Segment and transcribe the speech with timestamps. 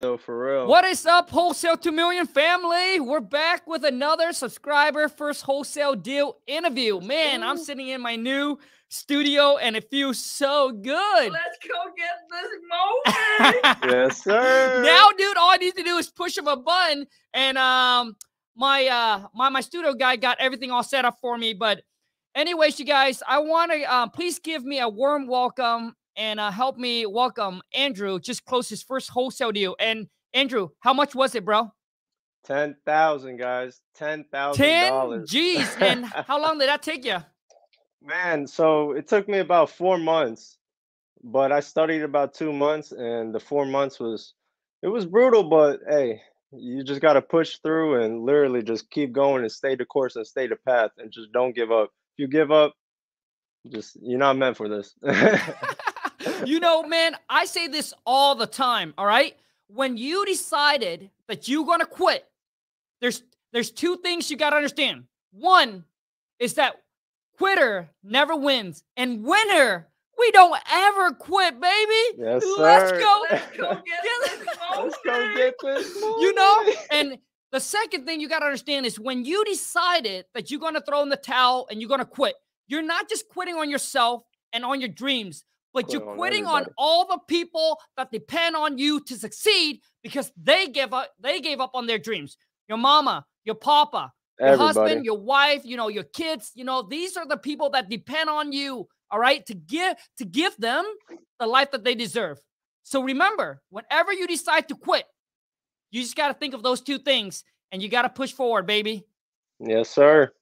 [0.00, 0.66] though, for real.
[0.66, 3.00] What is up, Wholesale 2 Million family?
[3.00, 7.00] We're back with another subscriber first wholesale deal interview.
[7.00, 8.58] Man, I'm sitting in my new
[8.88, 11.32] studio and it feels so good.
[11.32, 12.50] Let's go get this
[13.50, 13.82] moment.
[13.92, 14.82] yes, sir.
[14.84, 18.16] now, dude, all I need to do is push of a button and um
[18.56, 21.54] my uh my my studio guy got everything all set up for me.
[21.54, 21.82] But
[22.34, 26.50] anyways, you guys, I want to uh, please give me a warm welcome and uh,
[26.50, 28.18] help me welcome Andrew.
[28.18, 29.76] Just closed his first wholesale deal.
[29.78, 31.72] And Andrew, how much was it, bro?
[32.44, 33.80] Ten thousand guys.
[33.94, 35.30] Ten thousand Ten dollars.
[35.30, 35.76] G's.
[35.80, 37.18] And how long did that take you?
[38.02, 40.58] Man, so it took me about four months,
[41.22, 44.34] but I studied about two months, and the four months was
[44.82, 46.20] it was brutal, but hey,
[46.52, 50.16] you just got to push through and literally just keep going and stay the course
[50.16, 51.90] and stay the path and just don't give up.
[52.16, 52.74] If you give up,
[53.70, 54.94] just you're not meant for this.
[56.46, 59.36] you know, man, I say this all the time, all right?
[59.68, 62.24] When you decided that you're to quit,
[63.00, 65.04] there's there's two things you got to understand.
[65.32, 65.84] One
[66.38, 66.76] is that
[67.36, 72.18] quitter never wins, and winner we don't ever quit, baby.
[72.18, 72.54] Yes, sir.
[72.58, 73.24] Let's go.
[73.30, 75.94] Let's go get this Let's go get this.
[75.96, 77.18] You know, and
[77.52, 80.82] the second thing you got to understand is when you decided that you're going to
[80.82, 82.34] throw in the towel and you're going to quit,
[82.66, 86.16] you're not just quitting on yourself and on your dreams, but Quit you're oh, on
[86.16, 86.74] quitting on everybody.
[86.78, 91.60] all the people that depend on you to succeed because they give up they gave
[91.60, 92.36] up on their dreams.
[92.68, 94.66] Your mama, your papa, your Everybody.
[94.66, 98.28] husband, your wife, you know, your kids, you know, these are the people that depend
[98.28, 100.84] on you, all right, to give to give them
[101.40, 102.38] the life that they deserve.
[102.82, 105.04] So remember, whenever you decide to quit,
[105.90, 108.66] you just got to think of those two things and you got to push forward,
[108.66, 109.04] baby.
[109.60, 110.32] Yes, sir.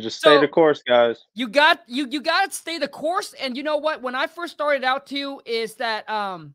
[0.00, 1.24] Just stay the course, guys.
[1.34, 4.26] You got you you got to stay the course and you know what, when I
[4.26, 6.54] first started out too is that um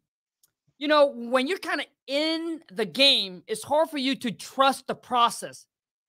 [0.77, 4.87] you know, when you're kind of in the game, it's hard for you to trust
[4.87, 5.67] the process.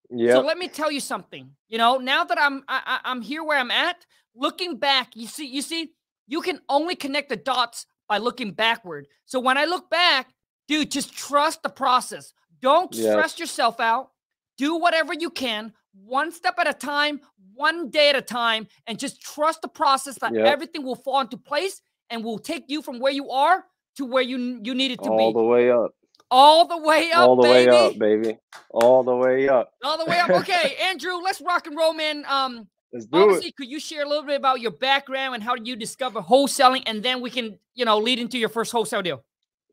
[0.09, 0.35] Yeah.
[0.35, 1.51] So let me tell you something.
[1.69, 5.27] You know, now that I'm I, I- I'm here where I'm at, looking back, you
[5.27, 5.93] see, you see,
[6.27, 9.07] you can only connect the dots by looking backward.
[9.27, 10.33] So when I look back,
[10.69, 12.33] dude, just trust the process.
[12.63, 13.13] Don't Yes.
[13.13, 14.11] stress yourself out.
[14.57, 17.21] Do whatever you can, one step at a time,
[17.55, 20.47] one day at a time, and just trust the process that Yep.
[20.47, 21.81] everything will fall into place
[22.11, 23.65] and will take you from where you are
[23.97, 25.39] to where you you need it to all be.
[25.39, 25.91] the way up.
[26.31, 27.71] all the way up, all the baby.
[27.71, 28.39] way up, baby.
[28.71, 29.71] All the way up.
[29.85, 30.31] All the way up.
[30.31, 32.25] Okay, Andrew, let's rock and roll, man.
[32.27, 33.23] Um, Let's do it.
[33.23, 36.21] obviously, could you share a little bit about your background and how did you discover
[36.21, 39.25] wholesaling, and then we can, you know, lead into your first wholesale deal.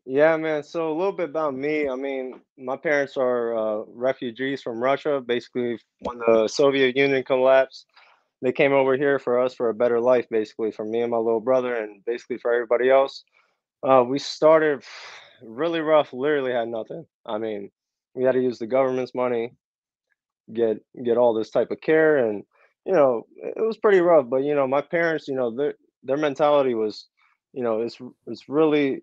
[0.06, 0.62] Yeah, man.
[0.62, 1.88] So a little bit about me.
[1.88, 5.20] I mean, my parents are uh, refugees from Russia.
[5.24, 7.86] Basically, when the Soviet Union collapsed,
[8.42, 10.26] they came over here for us for a better life.
[10.30, 13.24] Basically, for me and my little brother, and basically for everybody else.
[13.88, 14.82] Uh, we started
[15.42, 16.12] really rough.
[16.12, 17.06] Literally had nothing.
[17.26, 17.70] I mean,
[18.14, 19.52] we had to use the government's money,
[20.52, 22.44] get get all this type of care, and
[22.84, 24.28] you know, it was pretty rough.
[24.28, 27.06] But you know, my parents, you know, their their mentality was,
[27.52, 29.02] you know, it's it's really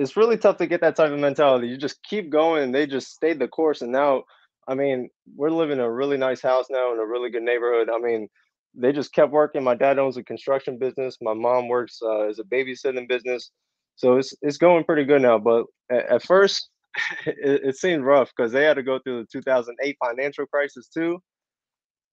[0.00, 1.68] it's really tough to get that type of mentality.
[1.68, 3.82] You just keep going, and they just stayed the course.
[3.82, 4.24] And now,
[4.66, 7.90] I mean, we're living in a really nice house now in a really good neighborhood.
[7.90, 8.26] I mean,
[8.74, 9.62] they just kept working.
[9.62, 11.18] My dad owns a construction business.
[11.20, 13.50] My mom works uh, as a babysitting business,
[13.96, 15.38] so it's it's going pretty good now.
[15.38, 16.70] But at, at first,
[17.26, 21.20] it, it seemed rough because they had to go through the 2008 financial crisis too.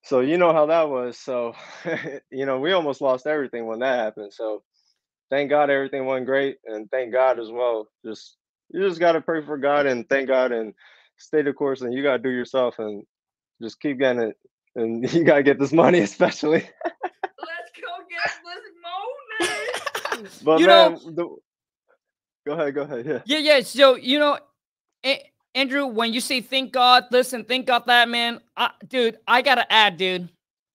[0.04, 1.18] So you know how that was.
[1.18, 1.54] So
[2.32, 4.34] you know, we almost lost everything when that happened.
[4.34, 4.64] So
[5.30, 7.88] thank God everything went great, and thank God as well.
[8.06, 8.38] Just
[8.70, 10.74] you just gotta pray for God and thank God and
[11.18, 13.04] stay the course, and you gotta do yourself and
[13.62, 14.38] just keep getting it.
[14.76, 16.60] And you gotta get this money, especially.
[16.86, 20.44] Let's go get this moment.
[20.44, 21.36] But You know- man, the,
[22.46, 23.06] go ahead, go ahead.
[23.06, 23.22] Yeah.
[23.26, 23.62] Yeah, yeah.
[23.62, 24.38] So you know,
[25.06, 29.42] A- Andrew, when you say thank God, listen, thank God that man, I, dude, I
[29.42, 30.30] gotta add, dude.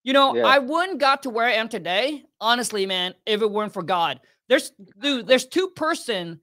[0.04, 0.42] You know, Yeah.
[0.46, 4.18] I wouldn't got to where I am today, honestly, man, if it weren't for God.
[4.48, 6.40] There's, dude, there's two person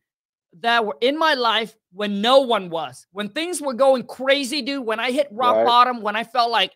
[0.61, 3.05] that were in my life when no one was.
[3.11, 4.85] When things were going crazy, dude.
[4.85, 5.65] When I hit rock Right.
[5.65, 6.71] bottom, when I felt like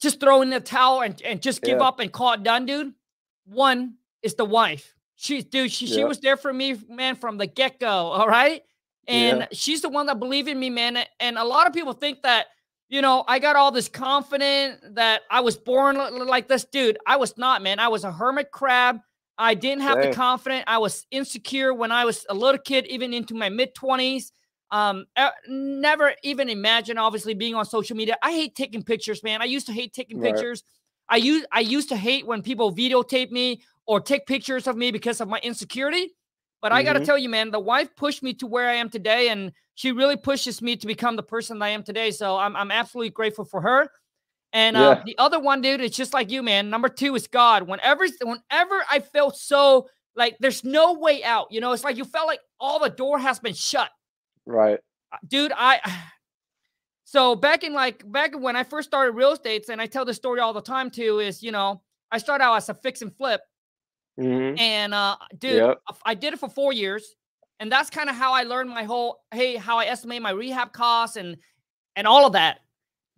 [0.00, 1.84] just throw in the towel and, and just give Yeah.
[1.88, 2.94] up and call it done, dude.
[3.44, 4.94] One is the wife.
[5.16, 7.88] She, dude, she, she was there for me, man, from the get go.
[7.88, 8.62] All right.
[9.06, 9.46] And Yeah.
[9.52, 10.96] she's the one that believed in me, man.
[11.18, 12.46] And a lot of people think that,
[12.88, 15.96] you know, I got all this confident that I was born
[16.26, 16.98] like this, dude.
[17.06, 17.78] I was not, man.
[17.78, 19.00] I was a hermit crab.
[19.40, 20.64] I didn't have the confidence.
[20.66, 24.32] I was insecure when I was a little kid, even into my mid 20s.
[24.70, 25.06] Um,
[25.48, 28.16] never even imagine, obviously, being on social media.
[28.22, 29.42] I hate taking pictures, man.
[29.42, 30.20] I used to hate taking Right.
[30.20, 30.62] pictures.
[31.08, 34.92] I used I used to hate when people videotape me or take pictures of me
[34.92, 36.14] because of my insecurity.
[36.62, 37.06] But I got to Mhm.
[37.06, 40.16] tell you, man, the wife pushed me to where I am today, and she really
[40.16, 42.10] pushes me to become the person that I am today.
[42.10, 43.90] So I'm I'm absolutely grateful for her.
[44.52, 45.02] And uh, Yeah.
[45.04, 46.70] the other one, dude, it's just like you, man.
[46.70, 47.62] Number two is God.
[47.68, 52.04] Whenever whenever I felt so like there's no way out, you know, it's like you
[52.04, 53.90] felt like all the door has been shut
[54.46, 54.78] Right.
[55.12, 55.80] uh, dude i
[57.04, 60.16] so back in like back when i first started real estates and i tell this
[60.16, 61.80] story all the time too is you know
[62.10, 63.40] i started out as a fix and flip
[64.18, 65.80] hmm and uh dude Yep.
[66.04, 67.14] i did it for four years
[67.60, 70.72] and that's kind of how i learned my whole hey how i estimate my rehab
[70.72, 71.36] costs and
[71.96, 72.60] and all of that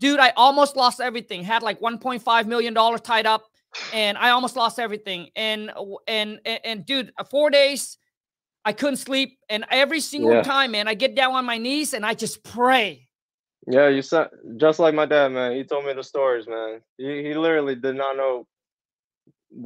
[0.03, 3.45] dude i almost lost everything had like 1.5 million dollars tied up
[3.93, 5.71] and i almost lost everything and
[6.09, 7.99] and and, and dude uh, four days
[8.65, 10.43] i couldn't sleep and every single Yeah.
[10.43, 13.09] time man i get down on my knees and i just pray
[13.77, 14.27] Yeah, you said
[14.57, 15.53] just like my dad, man.
[15.59, 16.71] He told me the stories, man.
[16.99, 18.35] He he literally did not know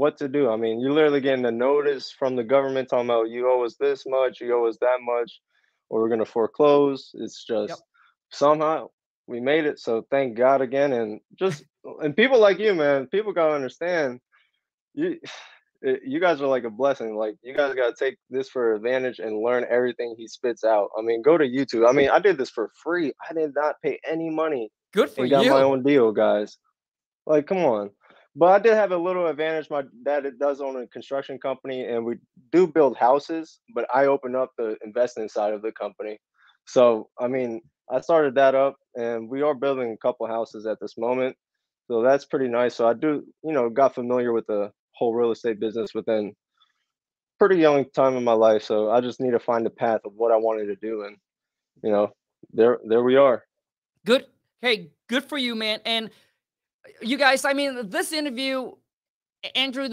[0.00, 0.50] what to do.
[0.54, 3.76] I mean, you literally getting a notice from the government talking about you owe us
[3.80, 5.30] this much, you owe us that much,
[5.88, 7.00] or we're gonna foreclose.
[7.24, 7.80] It's just
[8.42, 8.90] somehow
[9.26, 9.78] we made it.
[9.78, 11.64] So thank God again, and just
[12.00, 13.06] and people like you, man.
[13.06, 14.20] People gotta understand
[14.94, 15.18] you.
[15.82, 17.16] You guys are like a blessing.
[17.16, 20.88] Like you guys gotta take this for advantage and learn everything he spits out.
[20.98, 21.86] I mean, go to YouTube.
[21.86, 23.12] I mean, I did this for free.
[23.28, 26.56] I did not pay any money good for and got you my own deal, guys.
[27.26, 27.90] Like, come on.
[28.34, 29.70] But I did have a little advantage.
[29.70, 32.16] My dad does own a construction company, and we
[32.52, 33.60] do build houses.
[33.74, 36.18] But I opened up the investing side of the company.
[36.66, 37.60] So, I mean,
[37.90, 41.36] I started that up, and we are building a couple houses at this moment.
[41.88, 42.74] So that's pretty nice.
[42.74, 46.34] So I do, you know, got familiar with the whole real estate business within
[47.38, 48.62] pretty young time in my life.
[48.64, 51.16] So I just need to find the path of what I wanted to do, and
[51.82, 52.12] you know,
[52.52, 53.44] there, there we are.
[54.04, 54.24] good
[54.62, 58.70] hey good for you man and uh, you guys i mean this interview
[59.54, 59.88] andrew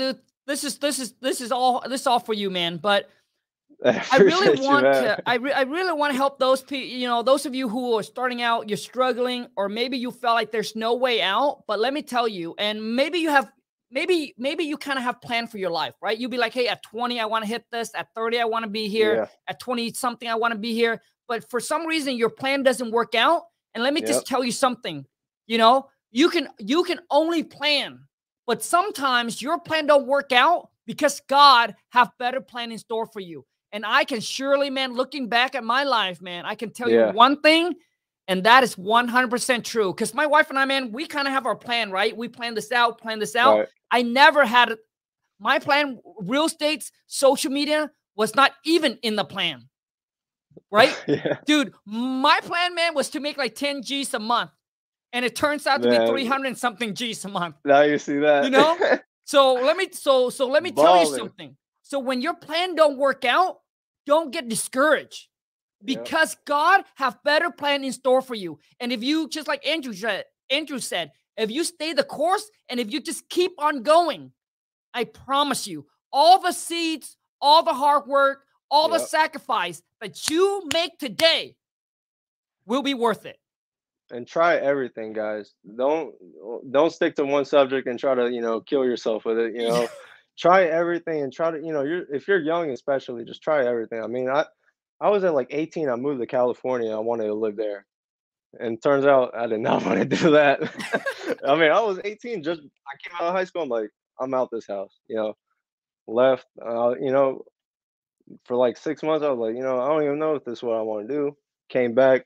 [0.47, 3.09] this is this is this is all this is all for you man but
[3.85, 5.17] I really want to.
[5.25, 6.87] I, re- I really want to help those people.
[6.87, 10.35] You know, those of you who are starting out, you're struggling, or maybe you felt
[10.35, 11.63] like there's no way out.
[11.67, 13.51] But let me tell you, and maybe you have,
[13.91, 16.17] maybe maybe you kind of have planned for your life, right?
[16.17, 17.91] You'd be like, hey, at 20, I want to hit this.
[17.95, 19.15] At 30, I want to be here.
[19.15, 19.27] Yeah.
[19.47, 21.01] At 20 something, I want to be here.
[21.27, 23.43] But for some reason, your plan doesn't work out.
[23.73, 24.07] And let me Yep.
[24.07, 25.05] just tell you something.
[25.47, 27.99] You know, you can you can only plan,
[28.47, 33.19] but sometimes your plan don't work out because God have better plan in store for
[33.19, 33.45] you.
[33.73, 37.07] And I can surely, man, looking back at my life, man, I can tell Yeah.
[37.07, 37.73] you one thing,
[38.27, 39.91] and that is 100% true.
[39.91, 42.15] Because my wife and I, man, we kind of have our plan, right?
[42.15, 43.57] We plan this out, plan this out.
[43.57, 43.67] Right.
[43.91, 44.77] I never had
[45.39, 49.67] my plan, real estate, social media was not even in the plan,
[50.71, 50.95] right?
[51.07, 51.37] yeah.
[51.45, 54.51] Dude, my plan, man, was to make like 10 G's a month.
[55.11, 56.05] And it turns out to Man.
[56.05, 57.55] be 300 and something G's a month.
[57.65, 58.43] Now you see that.
[58.45, 58.77] You know?
[59.25, 61.55] So let me so so let me tell you something.
[61.81, 63.59] So when your plan don't work out,
[64.05, 65.27] don't get discouraged
[65.85, 66.05] Yep.
[66.05, 68.57] because God have better plan in store for you.
[68.79, 72.79] And if you just like Andrew said, Andrew said, if you stay the course and
[72.79, 74.31] if you just keep on going,
[74.94, 80.63] I promise you, all the seeds, all the hard work, all the sacrifice that you
[80.73, 81.56] make today
[82.65, 83.38] will be worth it.
[84.11, 85.53] and try everything, guys.
[85.75, 86.13] Don't
[86.71, 89.53] don't stick to one subject and try to you know kill yourself with it.
[89.53, 89.88] You know,
[90.38, 94.01] try everything and try to you know you're if you're young especially just try everything.
[94.03, 94.45] I mean I
[95.00, 95.89] I was at like 18.
[95.89, 96.95] I moved to California.
[96.95, 97.85] I wanted to live there,
[98.59, 100.61] and turns out I did not want to do that.
[101.45, 102.44] I mean I was 18.
[102.44, 103.63] Just I came out of high school.
[103.63, 104.99] I'm like I'm out this house.
[105.07, 105.33] You know,
[106.07, 106.45] left.
[106.66, 107.44] Uh, you know,
[108.45, 110.59] for like six months I was like you know I don't even know if this
[110.59, 111.37] is what I want to do.
[111.69, 112.25] Came back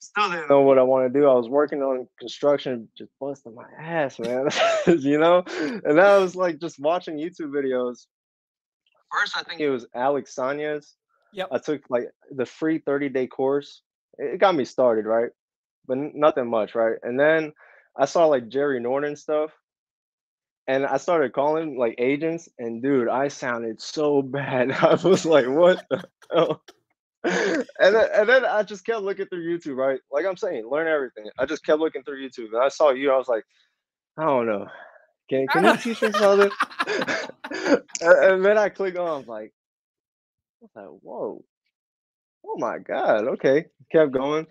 [0.00, 1.28] still didn't know what I want to do.
[1.28, 4.48] I was working on construction, just busting my ass, man.
[4.86, 5.44] you know,
[5.84, 8.06] and I was like just watching YouTube videos.
[9.12, 10.96] First, I think it was Alex Sanya's.
[11.32, 11.48] Yep.
[11.52, 13.82] I took like the free 30 day course.
[14.18, 15.30] It it got me started, right?
[15.86, 16.96] But nothing much, right?
[17.02, 17.52] And then
[17.96, 19.50] I saw like Jerry Norton stuff.
[20.66, 24.70] And I started calling like agents, and dude, I sounded so bad.
[24.82, 26.62] I was like, what the hell?
[27.24, 30.00] And then, and then I just kept looking through YouTube, right?
[30.10, 31.26] Like I'm saying, learn everything.
[31.38, 33.12] I just kept looking through YouTube, and I saw you.
[33.12, 33.44] I was like,
[34.16, 34.66] I don't know.
[35.28, 36.50] Can can you teach me something?
[37.66, 39.06] and, and then I click on.
[39.06, 39.52] I was like,
[40.62, 41.44] I was like, whoa,
[42.46, 43.28] oh my god.
[43.28, 44.46] Okay, kept going,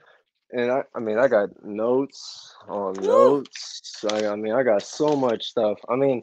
[0.51, 4.05] and I, I mean, I got notes on notes.
[4.11, 5.79] I, I mean, I got so much stuff.
[5.89, 6.21] I mean.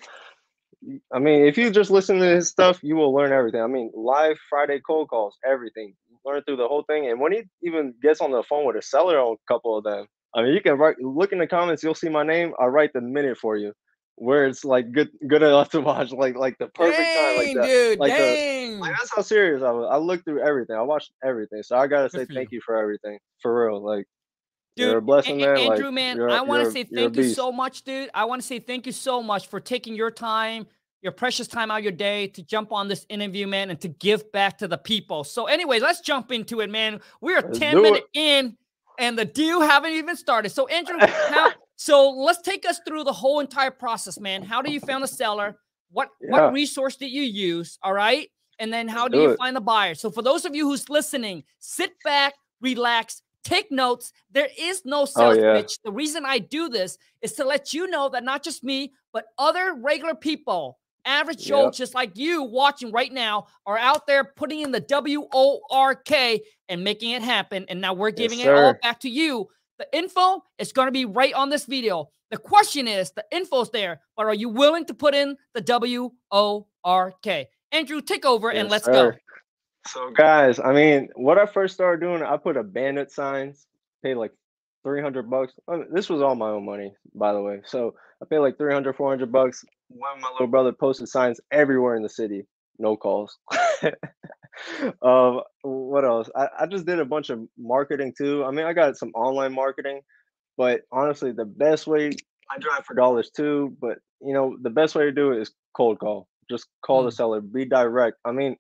[1.13, 3.61] I mean, if you just listen to his stuff, you will learn everything.
[3.63, 5.95] I mean, live Friday cold calls, everything.
[6.27, 7.09] Learn through the whole thing.
[7.09, 9.85] And when he even gets on the phone with a seller on a couple of
[9.85, 12.53] them, I mean, you can write, look in the comments, you'll see my name.
[12.61, 13.73] I write the minute for you.
[14.17, 17.55] where it's like good good enough to watch like like the perfect time like Dang,
[17.57, 17.67] that.
[17.67, 17.99] dude.
[18.01, 19.89] like the- Like that's how serious I was.
[19.91, 20.75] I looked through everything.
[20.75, 21.63] I watched everything.
[21.63, 23.19] So I gotta say thank you for everything.
[23.43, 23.85] For real.
[23.85, 24.07] Like
[24.77, 25.55] Dude, you're a blessing, man.
[25.57, 28.11] like, Andrew, man, I want to say thank you so much, dude.
[28.13, 30.67] I want to say thank you so much for taking your time,
[31.07, 33.87] your precious time out of your day to jump on this interview, man, and to
[33.87, 35.23] give back to the people.
[35.23, 37.01] So, anyways, let's jump into it, man.
[37.21, 38.57] We are Let's 10 do minutes in
[38.99, 40.51] and the deal haven't even started.
[40.51, 40.99] So, Andrew,
[41.31, 44.43] how so let's take us through the whole entire process, man.
[44.43, 45.57] How do you found the seller?
[45.93, 46.31] What Yeah.
[46.33, 47.79] what resource did you use?
[47.85, 48.29] All right.
[48.59, 49.39] And then how do do you it.
[49.39, 49.95] find the buyer?
[49.95, 54.13] So for those of you who's listening, sit back, relax, take notes.
[54.33, 55.61] There is no oh, sales Oh, yeah.
[55.61, 55.79] pitch.
[55.85, 59.27] The reason I do this is to let you know that not just me, but
[59.39, 64.61] other regular people, average Joe, just like you watching right now, are out there putting
[64.61, 67.65] in the W O R K and making it happen.
[67.69, 69.49] And now we're Yes, giving it all back to you.
[69.79, 72.11] The info is going to be right on this video.
[72.31, 76.11] The question is the info's there, but are you willing to put in the W
[76.31, 77.49] O R K?
[77.73, 79.13] Andrew, take over and let's go.
[79.87, 83.67] So guys, I mean, what I first started doing, I put a bandit signs,
[84.03, 84.33] paid like
[84.83, 85.53] 300 bucks.
[85.69, 87.61] I mean, this was all my own money, by the way.
[87.65, 89.65] So I paid like 300, 400 bucks.
[89.89, 92.45] One of my little brother posted signs everywhere in the city.
[92.79, 93.39] No calls.
[95.03, 96.29] um, what else?
[96.35, 98.45] I, I just did a bunch of marketing too.
[98.45, 100.01] I mean, I got some online marketing,
[100.57, 102.11] but honestly, the best way
[102.51, 105.53] I drive for dollars too, but you know, the best way to do it is
[105.75, 106.29] cold call.
[106.51, 107.15] Just call the Mm.
[107.15, 108.19] seller, be direct.
[108.25, 108.57] I mean,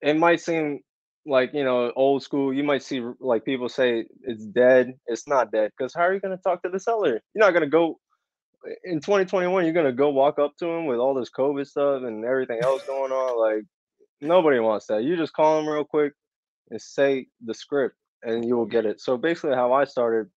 [0.00, 0.80] it might seem
[1.26, 2.52] like you know old school.
[2.52, 4.94] You might see like people say it's dead.
[5.06, 7.20] It's not dead because how are you going to talk to the seller?
[7.34, 7.98] You're not going to go
[8.84, 9.64] in 2021.
[9.64, 12.60] You're going to go walk up to him with all this COVID stuff and everything
[12.62, 13.38] else going on.
[13.38, 13.64] Like
[14.20, 15.02] nobody wants that.
[15.02, 16.12] You just call him real quick
[16.70, 19.00] and say the script, and you will get it.
[19.00, 20.30] So basically, how I started,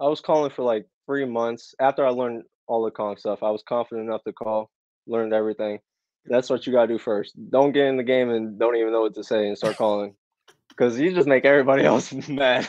[0.00, 3.42] I was calling for like three months after I learned all the calling stuff.
[3.42, 4.70] I was confident enough to call,
[5.06, 5.80] learned everything.
[6.26, 7.34] That's what you gotta do first.
[7.50, 10.14] Don't get in the game and don't even know what to say and start calling,
[10.68, 12.68] because you just make everybody else mad.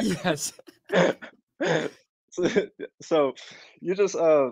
[0.00, 0.52] yes.
[2.32, 2.48] so,
[3.02, 3.34] so
[3.80, 4.50] you just uh,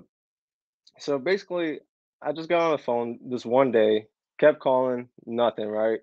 [0.98, 1.80] so basically,
[2.22, 4.06] I just got on the phone this one day,
[4.38, 5.68] kept calling, nothing.
[5.68, 6.00] Right.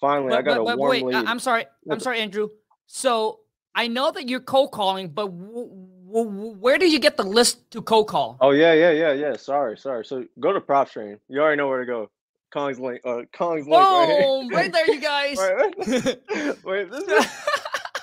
[0.00, 1.26] Finally, I got but, a but warm wait, lead.
[1.26, 1.66] I'm sorry.
[1.90, 2.48] I'm sorry, Andrew.
[2.86, 3.40] So
[3.74, 5.70] I know that you're cold calling, but w-
[6.06, 8.38] w- where do you get the list to cold call?
[8.40, 9.36] Oh yeah, yeah, yeah, yeah.
[9.36, 10.04] Sorry, sorry.
[10.04, 11.18] So go to PropStream.
[11.28, 12.10] You already know where to go.
[12.52, 13.00] Kong's link.
[13.04, 14.22] Uh, Kong's link right.
[14.22, 14.48] Boom!
[14.48, 15.36] Right there, you guys.
[15.36, 15.74] Right.
[16.64, 17.26] Wait, this is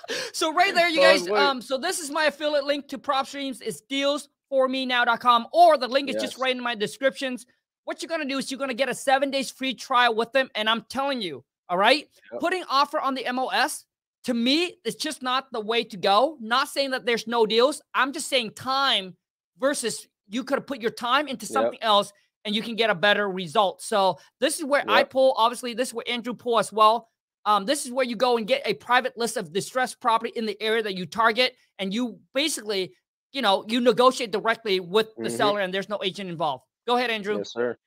[0.33, 1.27] so right there, you guys.
[1.27, 3.61] Um, so this is my affiliate link to PropStreams.
[3.61, 7.45] It's dealsformenow.com, or the link is just right in my descriptions.
[7.85, 10.49] What you're gonna do is you're gonna get a seven days free trial with them,
[10.55, 12.41] and I'm telling you, all right, Yep.
[12.41, 13.85] putting offer on the MLS
[14.25, 16.37] to me, it's just not the way to go.
[16.41, 17.81] Not saying that there's no deals.
[17.93, 19.15] I'm just saying time
[19.59, 21.51] versus you could have put your time into Yep.
[21.51, 22.11] something else
[22.43, 23.83] and you can get a better result.
[23.83, 25.35] So this is where I pull.
[25.37, 27.07] Obviously, this is where Andrew pull as well.
[27.45, 30.45] Um, this is where you go and get a private list of distressed property in
[30.45, 32.93] the area that you target, and you basically,
[33.31, 35.37] you know, you negotiate directly with the Mhm.
[35.37, 36.63] seller, and there's no agent involved.
[36.87, 37.37] Go ahead, Andrew.
[37.37, 37.77] Yes, sir.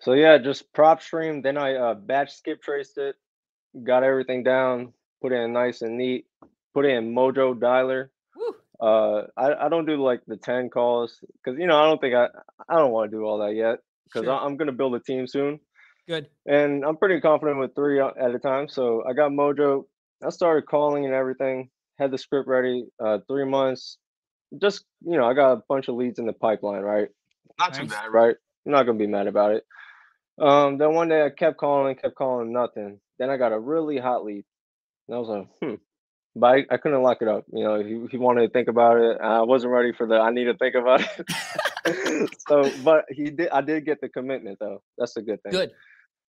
[0.00, 1.42] So yeah, just PropStream.
[1.42, 3.16] Then I uh, batch skip traced it,
[3.84, 6.26] got everything down, put it in nice and neat,
[6.74, 8.08] put it in Mojo Dialer.
[8.34, 8.56] Woo.
[8.80, 12.14] Uh, I, I don't do like the ten calls because you know I don't think
[12.14, 12.28] I
[12.68, 14.34] I don't want to do all that yet because Sure.
[14.34, 15.60] I'm gonna build a team soon
[16.08, 16.28] Good.
[16.46, 18.68] and I'm pretty confident with three at a time.
[18.68, 19.84] So I got Mojo.
[20.24, 21.70] I started calling and everything.
[21.98, 22.86] Had the script ready.
[23.02, 23.98] Uh, three months.
[24.60, 26.82] Just you know, I got a bunch of leads in the pipeline.
[26.82, 27.08] Right.
[27.58, 28.36] Not too bad, right?
[28.66, 29.64] I'm not gonna be mad about it.
[30.40, 33.00] Um, then one day I kept calling, kept calling, nothing.
[33.18, 34.44] Then I got a really hot lead.
[35.08, 35.74] And I was like, hmm.
[36.34, 37.44] But I, I couldn't lock it up.
[37.52, 39.18] You know, he, he wanted to think about it.
[39.20, 42.30] I wasn't ready for the I need to think about it.
[42.48, 43.50] so, but he did.
[43.50, 44.82] I did get the commitment though.
[44.96, 45.52] That's a good thing.
[45.52, 45.72] Good.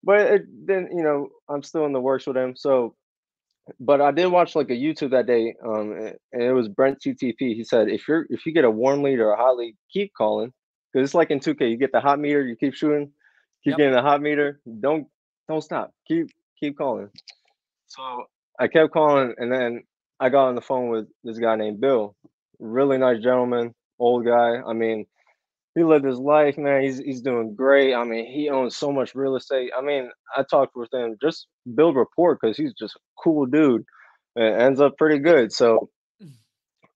[0.05, 2.55] But it, then you know, I'm still in the works with him.
[2.57, 2.95] So,
[3.81, 5.93] but I did watch like a YouTube that day, um,
[6.33, 7.55] and it was Brent TTP.
[7.55, 10.13] He said if you're if you get a warm lead or a hot lead, keep
[10.17, 10.53] calling
[10.93, 11.71] because it's like in 2K.
[11.71, 13.13] You get the hot meter, you keep shooting,
[13.65, 13.79] keep Yep.
[13.79, 14.61] getting the hot meter.
[14.81, 15.07] Don't
[15.49, 15.93] don't stop.
[16.09, 16.29] Keep
[16.59, 17.11] keep calling.
[17.87, 18.25] So
[18.59, 19.83] I kept calling, and then
[20.21, 22.17] I got on the phone with this guy named Bill.
[22.59, 24.61] Really nice gentleman, old guy.
[24.67, 25.07] I mean,
[25.75, 26.83] he lived his life, man.
[26.83, 27.95] He's he's doing great.
[27.95, 29.71] I mean, he owns so much real estate.
[29.77, 33.85] I mean, I talked with him just build rapport because he's just a cool dude.
[34.37, 35.53] And ends up pretty good.
[35.53, 35.91] So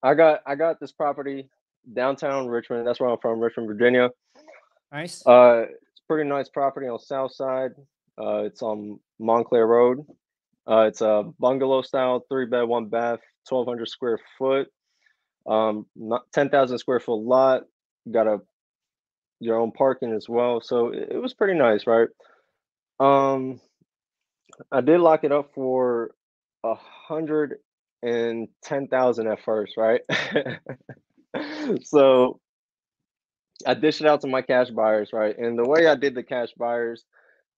[0.02, 1.48] I got I got this property
[1.92, 2.86] downtown Richmond.
[2.86, 4.10] That's where I'm from, Richmond, Virginia.
[4.92, 5.26] Nice.
[5.26, 7.72] Uh, it's a pretty nice property on South Side.
[8.20, 10.06] Uh, it's on Montclair Road.
[10.68, 14.68] Uh, it's a bungalow style, three bed, one bath, 1,200 square foot.
[15.46, 17.62] Um, not 10,000 square foot lot.
[18.10, 18.40] Got a
[19.40, 20.60] your own parking as well.
[20.60, 22.08] So it, it was pretty nice, right?
[22.98, 23.60] Um,
[24.72, 26.12] I did lock it up for
[26.64, 27.56] a hundred
[28.02, 30.00] and ten thousand at first, right?
[31.82, 32.40] so
[33.66, 35.36] I dished it out to my cash buyers, right?
[35.36, 37.04] And the way I did the cash buyers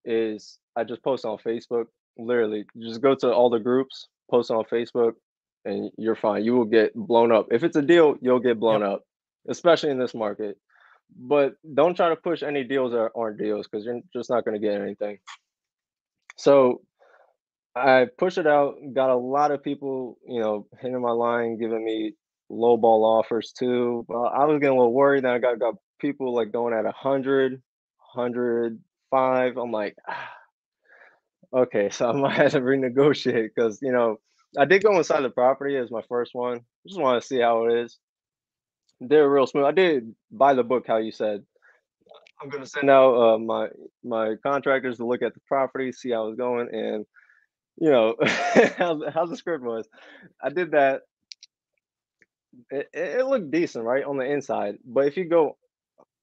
[0.04, 1.86] is I just post on Facebook.
[2.18, 5.12] Literally, just go to all the groups, post on Facebook,
[5.64, 6.44] and you're fine.
[6.44, 7.48] You will get blown up.
[7.50, 9.04] If it's a deal, you'll get blown up,
[9.48, 10.58] especially in this market.
[11.16, 14.60] But don't try to push any deals that aren't deals because you're just not going
[14.60, 15.18] to get anything.
[16.36, 16.82] So
[17.74, 21.84] I pushed it out, got a lot of people, you know, hitting my line, giving
[21.84, 22.14] me
[22.48, 24.04] low ball offers too.
[24.08, 26.84] Well, I was getting a little worried that I got, got people like going at
[26.84, 29.56] 100, 105.
[29.56, 30.30] I'm like, ah,
[31.54, 34.18] okay, so I might have to renegotiate because, you know,
[34.56, 36.60] I did go inside the property as my first one.
[36.86, 37.98] Just want to see how it is.
[39.00, 39.64] They're real smooth.
[39.64, 41.44] I did buy the book, how you said.
[42.40, 43.68] I'm gonna send out uh, my
[44.04, 47.04] my contractors to look at the property, see how it's going, and
[47.80, 48.14] you know
[48.78, 49.88] how how the script was.
[50.42, 51.02] I did that.
[52.70, 54.78] It, it looked decent, right, on the inside.
[54.84, 55.56] But if you go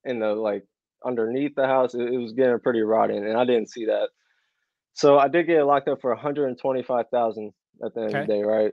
[0.03, 0.65] in the like
[1.05, 4.09] underneath the house, it, it was getting pretty rotten, and I didn't see that.
[4.93, 7.53] So I did get it locked up for 125,000
[7.83, 8.19] at the end okay.
[8.21, 8.71] of the day, right?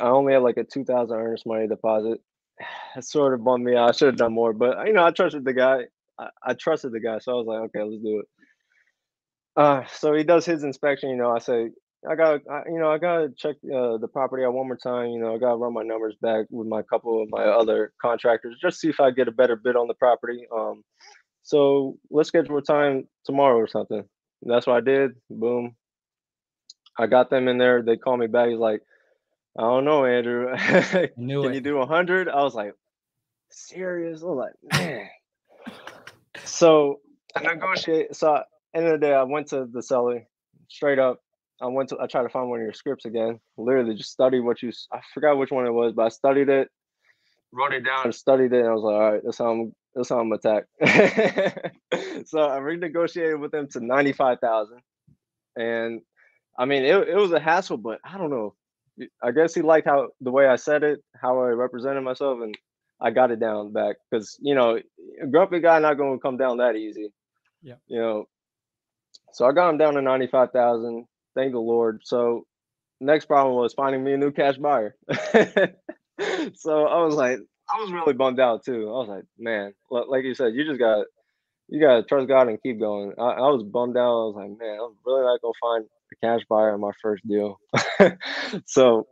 [0.00, 2.20] I only had like a 2,000 earnest money deposit.
[2.96, 3.88] It sort of bummed me out.
[3.88, 5.86] I should have done more, but you know, I trusted the guy.
[6.16, 8.26] I, I trusted the guy, so I was like, okay, let's do it.
[9.56, 11.10] Uh, so he does his inspection.
[11.10, 11.70] You know, I say,
[12.08, 15.08] I got, you know, I gotta check uh, the property out one more time.
[15.08, 18.58] You know, I gotta run my numbers back with my couple of my other contractors,
[18.60, 20.46] just see if I get a better bid on the property.
[20.54, 20.84] Um,
[21.42, 23.98] so let's schedule a time tomorrow or something.
[24.42, 25.12] And that's what I did.
[25.30, 25.74] Boom.
[26.98, 27.82] I got them in there.
[27.82, 28.48] They called me back.
[28.48, 28.82] He's like,
[29.56, 30.54] I don't know, Andrew.
[30.56, 31.54] Can it.
[31.54, 32.28] you do a hundred?
[32.28, 32.74] I was like,
[33.50, 34.22] serious?
[34.22, 35.08] I was like, man.
[36.44, 37.00] so
[37.36, 38.16] I negotiate.
[38.16, 38.42] So
[38.74, 40.26] end of the day, I went to the seller
[40.68, 41.20] straight up.
[41.60, 43.38] I went to I tried to find one of your scripts again.
[43.56, 46.68] Literally just studied what you I forgot which one it was, but I studied it,
[47.52, 49.72] wrote it down, and studied it, and I was like, all right, that's how I'm
[49.94, 50.64] that's how I'm attack.
[52.26, 54.80] so I renegotiated with them to ninety five thousand,
[55.56, 56.00] and
[56.58, 58.54] I mean it, it was a hassle, but I don't know.
[59.22, 62.54] I guess he liked how the way I said it, how I represented myself, and
[63.00, 64.78] I got it down back because you know,
[65.22, 67.12] a grumpy guy not going to come down that easy.
[67.62, 67.74] Yeah.
[67.86, 68.24] You know,
[69.32, 71.06] so I got him down to ninety five thousand.
[71.34, 72.02] Thank the Lord.
[72.04, 72.46] So
[73.00, 74.94] next problem was finding me a new cash buyer.
[76.54, 77.38] so I was like,
[77.74, 78.88] I was really bummed out too.
[78.88, 81.06] I was like, man, like you said, you just got
[81.68, 83.12] you gotta trust God and keep going.
[83.18, 84.02] I, I was bummed out.
[84.02, 85.84] I was like, man, I'm really not gonna find
[86.22, 87.58] a cash buyer on my first deal.
[88.66, 89.06] so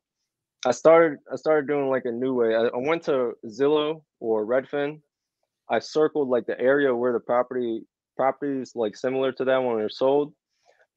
[0.66, 2.54] I started I started doing like a new way.
[2.54, 5.00] I, I went to Zillow or Redfin.
[5.70, 7.82] I circled like the area where the property
[8.16, 10.34] properties like similar to that one are sold,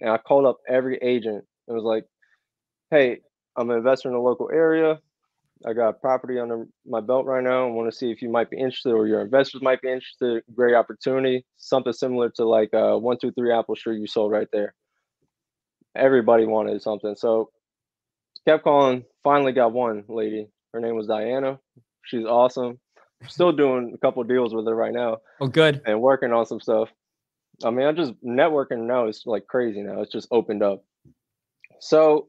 [0.02, 1.44] and I called up every agent.
[1.68, 2.06] It was like,
[2.92, 3.22] "Hey,
[3.58, 5.00] I'm an investor in the local area.
[5.66, 7.68] I got property under my belt right now.
[7.68, 10.44] I want to see if you might be interested or your investors might be interested.
[10.54, 11.46] Great opportunity.
[11.58, 14.76] Something similar to like uh, one two three Apple Street you sold right there.
[15.96, 17.50] Everybody wanted something, so
[18.46, 19.06] kept calling.
[19.24, 20.48] Finally got one lady.
[20.74, 21.60] Her name was Diana.
[22.06, 22.80] She's awesome.
[23.28, 25.18] Still doing a couple deals with her right now.
[25.40, 25.82] Oh, good.
[25.86, 26.90] And working on some stuff.
[27.64, 29.06] I mean, I'm just networking now.
[29.06, 30.02] It's like crazy now.
[30.02, 30.84] It's just opened up.
[31.80, 32.28] So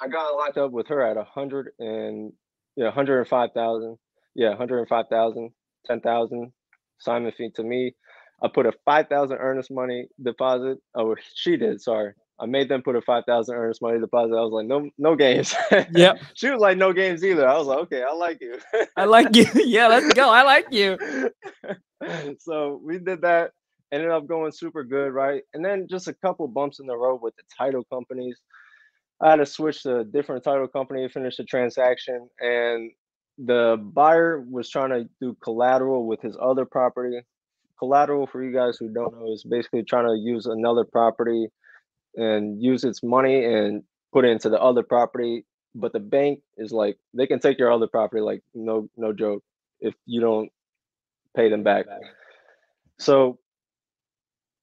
[0.00, 2.32] I got locked up with her at a hundred and
[2.76, 3.98] yeah, 105,000.
[4.34, 5.50] Yeah, 105,000,
[5.86, 6.52] 10,000
[7.00, 7.94] assignment fee to me.
[8.42, 10.78] I put a 5,000 earnest money deposit.
[10.94, 11.82] Oh, she did.
[11.82, 12.12] Sorry.
[12.40, 14.34] I made them put a 5,000 earnest money deposit.
[14.34, 15.54] I was like, no, no games.
[15.92, 16.20] Yep.
[16.34, 17.46] she was like, no games either.
[17.46, 18.58] I was like, okay, I like you.
[18.96, 19.44] I like you.
[19.54, 20.30] Yeah, let's go.
[20.30, 20.98] I like you.
[22.38, 23.52] so we did that.
[23.92, 25.42] Ended up going super good, right?
[25.52, 28.38] And then just a couple bumps in the road with the title companies.
[29.20, 32.90] I had to switch to a different title company to finish the transaction, and
[33.36, 37.20] the buyer was trying to do collateral with his other property.
[37.78, 41.48] Collateral, for you guys who don't know, is basically trying to use another property
[42.16, 45.44] and use its money and put it into the other property.
[45.74, 49.44] But the bank is like they can take your other property, like no no joke,
[49.80, 50.50] if you don't
[51.36, 51.86] pay them back.
[52.98, 53.38] So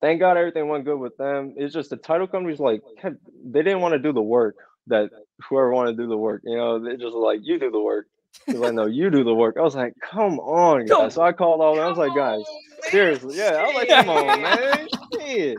[0.01, 1.53] thank God everything went good with them.
[1.57, 4.55] It's just the title companies like they didn't want to do the work
[4.87, 5.09] that
[5.49, 8.07] whoever wanted to do the work, you know, they just like you do the work.
[8.45, 9.55] They're like, no, you do the work.
[9.57, 11.15] I was like, come on, guys.
[11.15, 11.75] So I called all.
[11.75, 11.85] Them.
[11.85, 12.43] I was like, guys,
[12.89, 13.55] seriously, yeah.
[13.55, 15.57] I was like, come on, man, shit.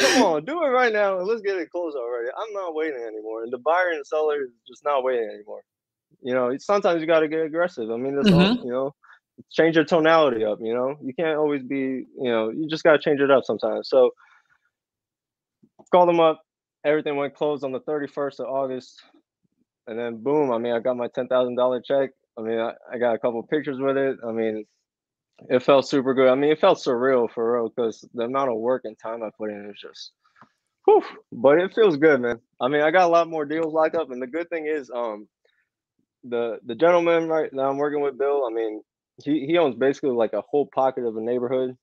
[0.00, 2.28] Come on, do it right now and let's get it closed already.
[2.36, 3.44] I'm not waiting anymore.
[3.44, 5.62] And the buyer and seller is just not waiting anymore.
[6.20, 7.90] You know, sometimes you got to get aggressive.
[7.90, 8.58] I mean, that's mm-hmm.
[8.60, 8.94] all, you know.
[9.50, 10.58] change your tonality up.
[10.60, 12.06] You know, you can't always be.
[12.18, 13.88] You know, you just gotta change it up sometimes.
[13.88, 14.10] So
[15.92, 16.40] called them up.
[16.84, 19.02] Everything went closed on the 31st of August,
[19.86, 20.52] and then boom.
[20.52, 22.10] I mean, I got my ten thousand dollar check.
[22.38, 24.16] I mean, I, I got a couple pictures with it.
[24.26, 24.64] I mean,
[25.48, 26.28] it felt super good.
[26.28, 29.30] I mean, it felt surreal for real because the amount of work and time I
[29.36, 30.12] put in is just,
[30.84, 31.02] whew,
[31.32, 32.40] but it feels good, man.
[32.60, 34.90] I mean, I got a lot more deals locked up, and the good thing is,
[34.90, 35.28] um,
[36.24, 38.46] the the gentleman right now I'm working with, Bill.
[38.48, 38.82] I mean,
[39.22, 41.76] he he owns basically like a whole pocket of a neighborhood,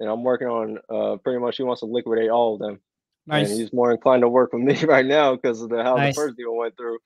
[0.00, 2.80] and I'm working on uh pretty much he wants to liquidate all of them.
[3.26, 3.50] Nice.
[3.50, 6.14] And he's more inclined to work with me right now because of the how Nice.
[6.14, 6.98] the first deal went through,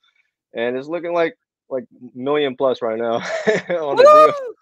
[0.55, 1.37] and it's looking like
[1.69, 3.15] like million plus right now
[3.79, 4.55] on the deal.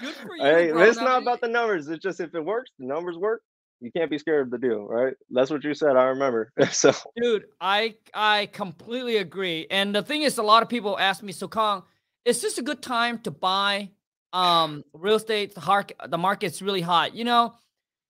[0.00, 0.82] Good for you, Hey, bro.
[0.82, 1.88] it's not about the numbers.
[1.88, 3.42] It's just if it works, the numbers work.
[3.80, 5.14] You can't be scared of the deal, right?
[5.30, 5.96] That's what you said.
[5.96, 6.52] I remember.
[6.72, 9.66] so Dude, I I completely agree.
[9.70, 11.84] And the thing is, a lot of people ask me, so Kong,
[12.24, 13.90] is this a good time to buy
[14.32, 15.54] um real estate?
[15.54, 17.14] The market, the market's really hot.
[17.14, 17.54] You know,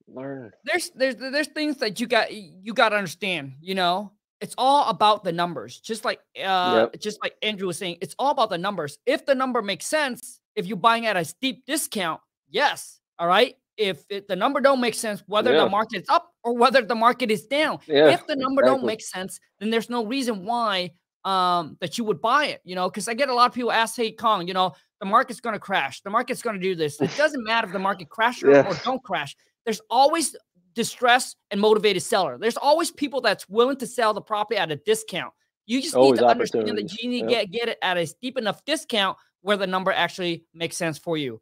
[0.07, 0.53] learn.
[0.65, 3.57] there's there's there's things that you got you got to understand.
[3.61, 5.79] You know, it's all about the numbers.
[5.81, 8.99] Just like uh, just like Andrew was saying, it's all about the numbers.
[9.05, 13.55] If the number makes sense, if you're buying at a steep discount, yes, all right.
[13.77, 15.65] If it, the number don't make sense, whether Yeah.
[15.65, 18.85] the market is up or whether the market is down, Yeah, if the number don't
[18.85, 20.91] make sense, then there's no reason why
[21.25, 22.61] um that you would buy it.
[22.65, 25.07] You know, because I get a lot of people ask, "Hey, Kong, you know, the
[25.07, 26.01] market's going to crash.
[26.03, 28.69] The market's going to do this." It doesn't matter if the market crashes or- Yeah.
[28.69, 29.37] or don't crash.
[29.65, 30.35] There's always
[30.75, 32.37] distress and motivated seller.
[32.39, 35.33] There's always people that's willing to sell the property at a discount.
[35.67, 37.51] You just Always need to understand that you need to Yep.
[37.51, 41.17] get get it at a steep enough discount where the number actually makes sense for
[41.17, 41.41] you.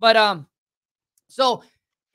[0.00, 0.46] But um,
[1.28, 1.62] so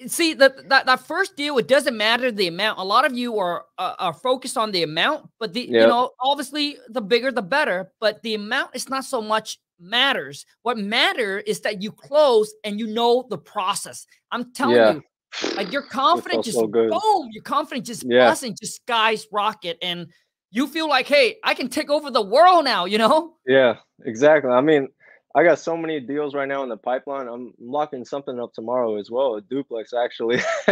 [0.08, 2.80] see that that that first deal, it doesn't matter the amount.
[2.80, 6.10] A lot of you are uh, are focused on the amount, but the you know
[6.20, 7.92] obviously the bigger the better.
[8.00, 10.44] But the amount is not so much matters.
[10.64, 14.08] What matter is that you close and you know the process.
[14.32, 14.94] I'm telling Yeah.
[14.94, 15.04] you,
[15.56, 16.90] like your confidence just so good.
[16.90, 18.26] boom, your confidence just Yeah.
[18.26, 20.08] buzzing, just skies rocket, and
[20.50, 22.86] you feel like, hey, I can take over the world now.
[22.86, 23.36] You know?
[23.46, 24.50] Yeah, exactly.
[24.52, 24.88] I mean,
[25.38, 27.28] I got so many deals right now in the pipeline.
[27.28, 30.40] I'm locking something up tomorrow as well, a duplex actually.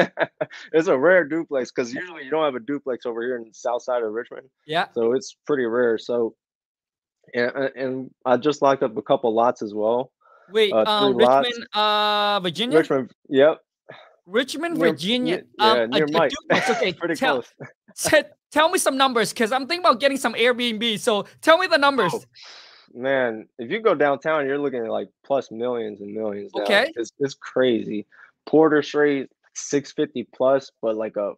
[0.74, 3.54] it's a rare duplex because usually you don't have a duplex over here in the
[3.54, 4.50] south side of Richmond.
[4.66, 4.88] Yeah.
[4.96, 6.00] So it's pretty rare.
[6.00, 6.34] So
[7.36, 10.12] and and I just locked up a couple lots as well.
[10.52, 11.16] Wait, Uh, um.
[11.16, 13.60] Richmond, uh, Virginia, Richmond, yep.
[14.26, 15.38] Richmond, near- Virginia.
[15.38, 16.32] ne- yeah, um, near a, a Mike.
[16.32, 16.70] duplex.
[16.72, 17.54] Okay, pretty tell, close.
[18.12, 21.00] te- tell me some numbers because I'm thinking about getting some Airbnb.
[21.00, 22.12] So tell me the numbers.
[22.16, 22.24] Oh,
[22.94, 26.52] man, if you go downtown, you're looking at like plus millions and millions.
[26.56, 26.64] Now.
[26.64, 26.94] Okay.
[26.96, 28.06] it's it's crazy.
[28.46, 31.34] Porter Street, six fifty plus, but like a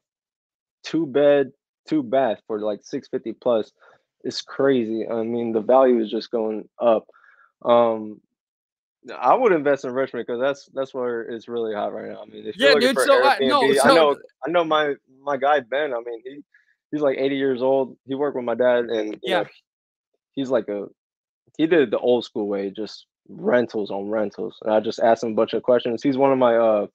[0.83, 1.51] two bed,
[1.88, 3.71] two bath for like six fifty plus.
[4.23, 5.07] It's crazy.
[5.07, 7.07] I mean, the value is just going up.
[7.63, 8.21] Um,
[9.15, 12.23] I would invest in Richmond because that's that's where it's really hot right now.
[12.23, 15.38] I mean, if Yeah, you're dude, so, Airbnb, no, I know I know my my
[15.38, 15.93] guy Ben.
[15.93, 16.43] I mean, he
[16.91, 17.97] he's like 80 years old.
[18.05, 19.43] He worked with my dad, and Yeah.
[19.43, 19.45] know,
[20.33, 20.88] he's like a
[21.57, 24.57] he did it the old school way, just rentals on rentals.
[24.63, 26.03] And I just asked him a bunch of questions.
[26.03, 26.88] He's one of my uh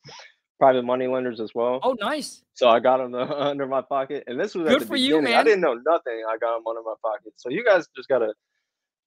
[0.58, 1.80] private money lenders as well.
[1.82, 2.44] Oh, nice.
[2.54, 5.34] So I got him uh, under my pocket, and this was Good for you, beginning.
[5.34, 6.22] I didn't know nothing.
[6.28, 7.32] I got him under my pocket.
[7.36, 8.32] So you guys just gotta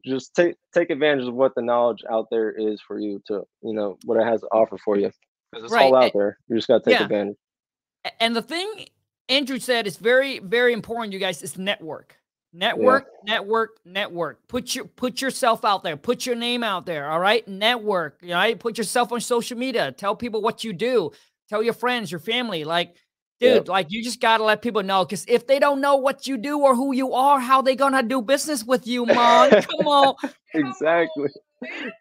[0.05, 3.73] just take take advantage of what the knowledge out there is for you to you
[3.73, 5.11] know what it has to offer for you
[5.51, 6.37] because it's all out there.
[6.47, 7.03] You just gotta take yeah.
[7.03, 7.37] advantage.
[8.19, 8.85] And the thing
[9.29, 12.17] Andrew said is very, very important, you guys, is network.
[12.57, 14.47] Network, network, network.
[14.47, 15.97] Put your put yourself out there.
[15.97, 17.09] Put your name out there.
[17.09, 17.45] All right.
[17.47, 18.19] Network.
[18.23, 18.57] All right.
[18.57, 19.91] Put yourself on social media.
[19.91, 21.11] Tell people what you do.
[21.49, 22.63] Tell your friends, your family.
[22.63, 22.95] Like,
[23.41, 23.67] dude, Yep.
[23.67, 25.05] like you just gotta let people know.
[25.05, 28.01] Cause if they don't know what you do or who you are, how they gonna
[28.01, 29.61] do business with you, man?
[29.77, 30.15] Come on.
[30.53, 31.29] Exactly.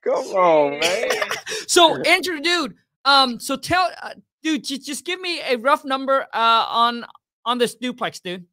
[0.04, 1.08] Come on, man.
[1.66, 6.22] So Andrew, dude, um, so tell, uh, dude, just, just give me a rough number
[6.32, 7.04] uh on
[7.44, 8.46] on this duplex, dude.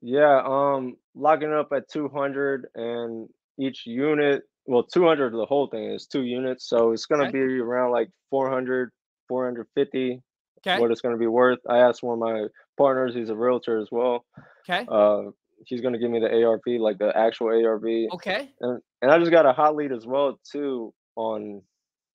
[0.00, 3.28] Yeah, um, locking up at 200 and
[3.58, 7.32] each unit, well, 200 the whole thing is two units, so it's gonna Okay.
[7.32, 8.90] be around like 400,
[9.28, 10.22] 450
[10.60, 10.80] Okay.
[10.80, 11.58] what it's gonna be worth.
[11.68, 14.24] I asked one of my partners, he's a realtor as well.
[14.68, 14.86] Okay.
[14.88, 15.30] Uh,
[15.66, 18.52] he's gonna give me the ARV, like the actual ARV, Okay.
[18.60, 21.62] and and I just got a hot lead as well too on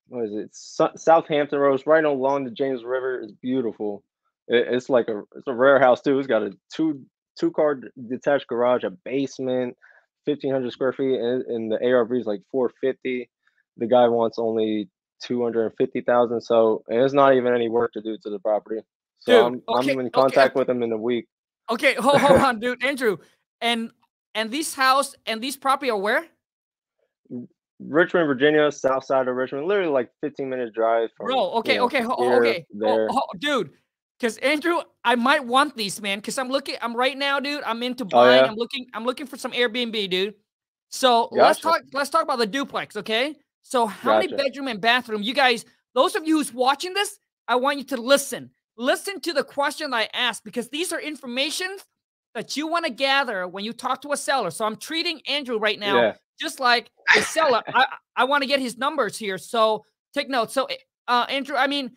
[0.10, 0.50] what is it?
[0.54, 3.22] Su- Southampton Road, it's right along the James River.
[3.22, 4.04] It's beautiful.
[4.48, 6.20] It, it's like a it's a rare house too.
[6.20, 7.06] It's got a two
[7.40, 9.76] two car detached garage, a basement,
[10.26, 13.30] fifteen hundred square feet, and, and the ARV is like four fifty.
[13.78, 14.90] The guy wants only
[15.22, 16.42] two hundred and fifty thousand.
[16.42, 18.82] So and it's not even any work to do to the property.
[19.20, 21.28] So Dude, I'm okay, I'm in okay, contact with him in a week.
[21.70, 21.96] Okay.
[21.96, 22.84] Hold, hold on, dude.
[22.84, 23.18] Andrew.
[23.62, 23.92] And
[24.36, 26.26] and this house and this property are where?
[27.80, 31.28] Richmond, Virginia, south side of Richmond, literally like 15 minute drive from.
[31.28, 33.72] Bro, okay, you know, okay, ho- here, okay, Oh, oh, dude.
[34.24, 36.20] Because Andrew, I might want these, man.
[36.20, 37.62] Because I'm looking, I'm right now, dude.
[37.66, 38.46] I'm into Oh, buying.
[38.46, 38.50] yeah?
[38.50, 40.36] I'm looking, I'm looking for some Airbnb, dude.
[40.88, 41.82] So let's talk.
[41.92, 43.36] Let's talk about the duplex, okay?
[43.64, 45.24] So how many bedroom and bathroom?
[45.24, 48.52] You guys, those of you who's watching this, I want you to listen.
[48.78, 51.76] Listen to the question I asked because these are information
[52.34, 54.52] that you want to gather when you talk to a seller.
[54.52, 56.14] So I'm treating Andrew right now Yeah.
[56.40, 57.62] just like a seller.
[57.68, 59.38] I I want to get his numbers here.
[59.38, 59.84] So
[60.14, 60.54] take notes.
[60.54, 60.70] So
[61.10, 61.92] uh, Andrew, I mean,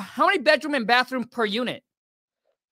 [0.00, 1.82] how many bedroom and bathroom per unit?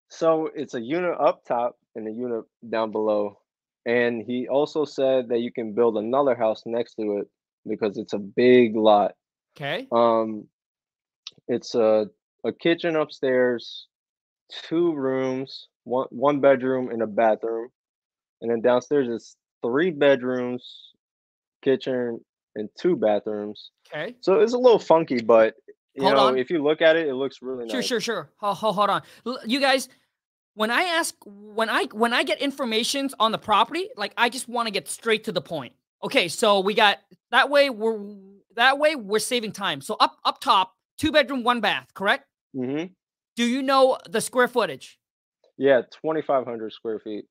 [0.08, 3.38] So it's a unit up top and a unit down below.
[3.86, 7.28] And he also said that you can build another house next to it
[7.66, 9.14] because it's a big lot.
[9.56, 9.86] Okay.
[9.92, 10.46] Um,
[11.48, 12.06] it's a
[12.44, 13.86] a kitchen upstairs,
[14.68, 17.68] two rooms, one one bedroom and a bathroom,
[18.40, 20.92] and then downstairs is three bedrooms,
[21.62, 22.20] kitchen,
[22.56, 23.70] and two bathrooms.
[23.88, 24.14] Okay.
[24.20, 25.54] So it's a little funky, but
[25.94, 26.38] you Hold know, on.
[26.38, 27.86] if you look at it, it looks really Sure, nice.
[27.86, 28.30] sure, sure.
[28.40, 28.52] sure.
[28.54, 29.02] Hold, hold on.
[29.46, 29.88] You guys,
[30.54, 34.48] when I ask, when I when I get informations on the property, like I just
[34.48, 35.72] want to get straight to the point.
[36.02, 36.98] Okay, so we got
[37.30, 37.98] that way we're
[38.56, 39.80] that way we're saving time.
[39.80, 42.26] So up up top, two bedroom, one bath, correct?
[42.54, 42.84] hmm
[43.36, 44.98] Do you know the square footage?
[45.56, 47.26] Yeah, twenty five hundred square feet.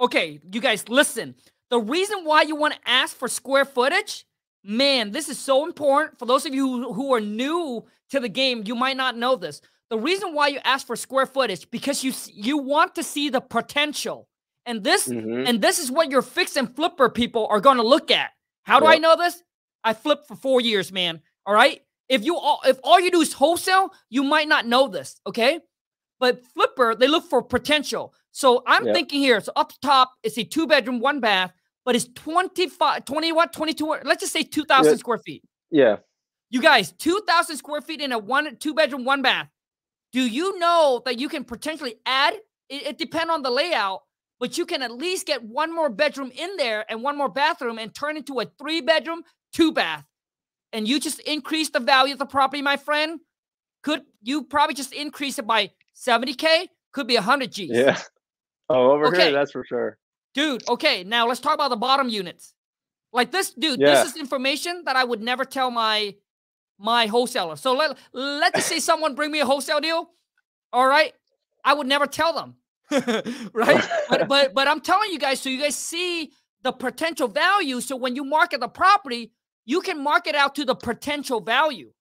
[0.00, 1.34] Okay, you guys, listen.
[1.70, 4.26] The reason why you want to ask for square footage,
[4.62, 6.18] man, this is so important.
[6.18, 9.60] For those of you who are new to the game, you might not know this.
[9.90, 13.40] The reason why you ask for square footage because you you want to see the
[13.40, 14.28] potential,
[14.66, 17.82] and this hmm and this is what your fix and flipper people are going to
[17.86, 18.30] look at.
[18.62, 19.42] How do I know this?
[19.84, 21.20] I flipped for four years, man.
[21.44, 21.82] All right.
[22.08, 25.20] If you all if all you do is wholesale, you might not know this.
[25.26, 25.60] Okay.
[26.18, 28.14] But flipper, they look for potential.
[28.30, 28.94] So I'm Yep.
[28.94, 29.40] thinking here.
[29.40, 31.52] So up top, it's a two bedroom, one bath,
[31.84, 34.96] but it's 25, 20 what, 22, let's just say 2,000 Yeah.
[34.96, 35.42] square feet.
[35.70, 35.96] Yeah.
[36.50, 39.48] You guys, 2,000 square feet in a one, two bedroom, one bath.
[40.12, 42.34] Do you know that you can potentially add?
[42.68, 44.02] It, it depends on the layout,
[44.38, 47.78] but you can at least get one more bedroom in there and one more bathroom
[47.78, 50.04] and turn into a three bedroom, two bath.
[50.72, 53.20] And you just increase the value of the property, my friend.
[53.82, 56.68] Could you probably just increase it by 70K?
[56.92, 57.70] Could be 100 G's.
[57.70, 57.98] Yeah.
[58.68, 59.24] Oh, over Okay.
[59.24, 59.98] here, that's for sure.
[60.32, 62.54] Dude, okay, now let's talk about the bottom units.
[63.12, 63.90] Like this, dude, Yeah.
[64.02, 66.14] this is information that I would never tell my
[66.78, 67.56] my wholesaler.
[67.56, 70.10] So let let's say someone bring me a wholesale deal.
[70.72, 71.12] All right.
[71.64, 72.56] I would never tell them.
[73.52, 73.84] right?
[74.08, 76.32] But but but I'm telling you guys, so you guys see
[76.62, 77.80] the potential value.
[77.80, 79.32] So when you market the property,
[79.64, 81.92] you can market out to the potential value.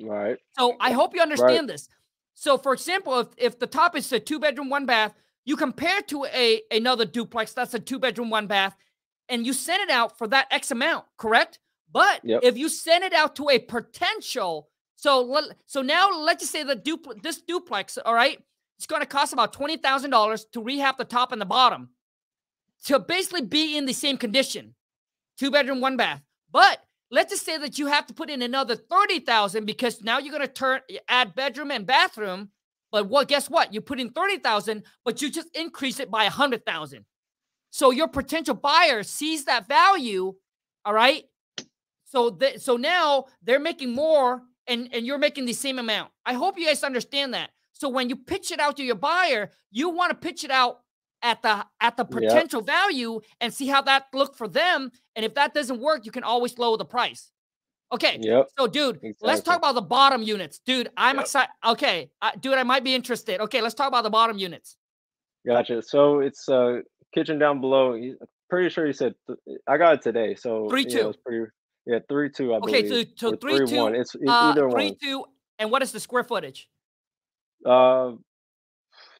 [0.00, 0.38] Right.
[0.58, 1.88] So I hope you understand this.
[2.34, 6.02] So for example, if, if the top is a two bedroom, one bath, you compare
[6.02, 8.76] to a another duplex that's a two bedroom, one bath,
[9.28, 11.58] and you send it out for that X amount, correct?
[11.92, 12.40] But Yep.
[12.44, 16.62] if you send it out to a potential, so let, so now let's just say
[16.62, 18.38] the duplex this duplex, all right,
[18.76, 21.90] it's going to cost about twenty thousand dollars to rehab the top and the bottom
[22.84, 24.74] to basically be in the same condition,
[25.38, 26.22] two bedroom, one bath.
[26.50, 30.32] But let's just say that you have to put in another 30,000 because now you're
[30.32, 32.50] going to turn add bedroom and bathroom.
[32.92, 33.72] But what guess what?
[33.74, 37.04] You put in 30,000, but you just increase it by 100,000.
[37.70, 40.34] So your potential buyer sees that value,
[40.84, 41.24] all right?
[42.10, 46.10] So that so now they're making more and and you're making the same amount.
[46.26, 47.50] I hope you guys understand that.
[47.72, 50.80] So when you pitch it out to your buyer, you want to pitch it out
[51.22, 52.10] at the at the Yep.
[52.10, 54.90] potential value and see how that look for them.
[55.14, 57.30] And if that doesn't work, you can always lower the price.
[57.92, 58.18] Okay.
[58.20, 58.48] Yep.
[58.58, 60.90] So, dude, let's talk about the bottom units, dude.
[60.96, 61.24] I'm Yep.
[61.24, 61.50] excited.
[61.64, 63.40] Okay, uh, dude, I might be interested.
[63.40, 64.76] Okay, let's talk about the bottom units.
[65.46, 65.80] Gotcha.
[65.82, 66.80] So it's uh
[67.14, 67.96] kitchen down below.
[68.48, 70.34] Pretty sure he said th- I got it today.
[70.34, 71.06] So Three, two.
[71.06, 71.50] was pretty.
[71.86, 72.54] Yeah, three two.
[72.54, 73.08] I Okay, believe.
[73.16, 73.94] so so or three two, one.
[73.94, 74.96] It's e- uh, either three one.
[75.02, 75.24] two,
[75.58, 76.68] and what is the square footage?
[77.64, 78.16] Uh, I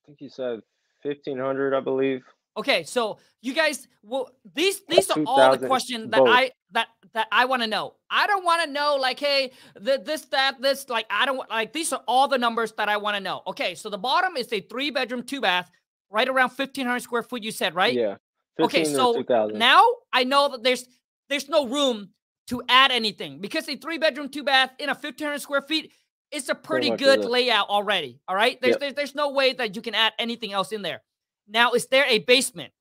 [0.06, 0.60] think he said
[1.02, 1.74] fifteen hundred.
[1.74, 2.22] I believe.
[2.56, 6.20] Okay, so you guys, well, these these are all the 2000 questions that.
[6.26, 7.94] I that that I want to know.
[8.10, 11.72] I don't want to know like, hey, th- this that this like I don't like
[11.72, 13.42] these are all the numbers that I want to know.
[13.46, 15.70] Okay, so the bottom is a three bedroom, two bath,
[16.10, 17.42] right around fifteen hundred square foot.
[17.42, 17.94] You said right?
[17.94, 18.16] Yeah.
[18.60, 19.58] Okay, so or two thousand.
[19.58, 20.84] Now I know that there's
[21.28, 22.10] there's no room
[22.50, 25.92] to add anything because a three bedroom, two bath in a fifteen hundred square feet.
[26.32, 28.20] It's a pretty good layout already.
[28.28, 28.80] All right, there's, Yep.
[28.80, 31.02] there's there's no way that you can add anything else in there.
[31.48, 32.72] Now, is there a basement?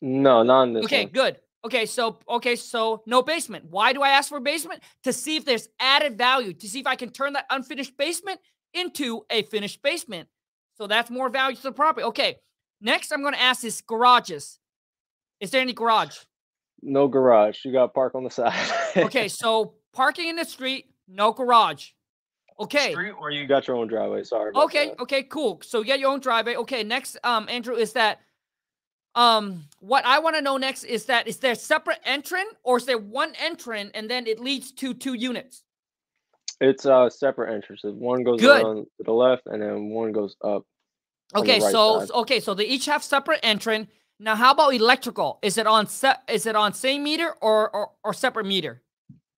[0.00, 1.12] No, not in this Okay, one.
[1.12, 1.40] good.
[1.64, 3.64] Okay, so okay, so no basement.
[3.70, 4.82] Why do I ask for a basement?
[5.04, 8.40] To see if there's added value, to see if I can turn that unfinished basement
[8.72, 10.28] into a finished basement.
[10.76, 12.04] So that's more value to the property.
[12.04, 12.36] Okay.
[12.80, 14.58] Next, I'm going to ask is garages.
[15.40, 16.18] Is there any garage?
[16.86, 17.64] No garage.
[17.64, 18.54] You got to park on the side.
[18.96, 21.88] Okay, so parking in the street, no garage.
[22.60, 22.92] Okay.
[22.92, 24.22] Street or you got your own driveway.
[24.22, 24.50] Sorry.
[24.50, 25.00] about Okay, that.
[25.00, 25.60] okay, cool.
[25.64, 26.54] So you get your own driveway.
[26.54, 28.20] Okay, next, um, Andrew, is that
[29.16, 32.84] um what I want to know next is that is there separate entrance or is
[32.84, 35.64] there one entrance and then it leads to two units?
[36.60, 37.94] It's uh separate entrances.
[37.94, 38.62] One goes Good.
[38.62, 40.62] around to the left, and then one goes up.
[41.34, 42.10] Okay, right so side.
[42.12, 43.88] okay, so they each have separate entrance.
[44.18, 45.38] Now, how about electrical?
[45.42, 46.22] Is it on set?
[46.28, 48.82] Is it on same meter or or, or separate meter?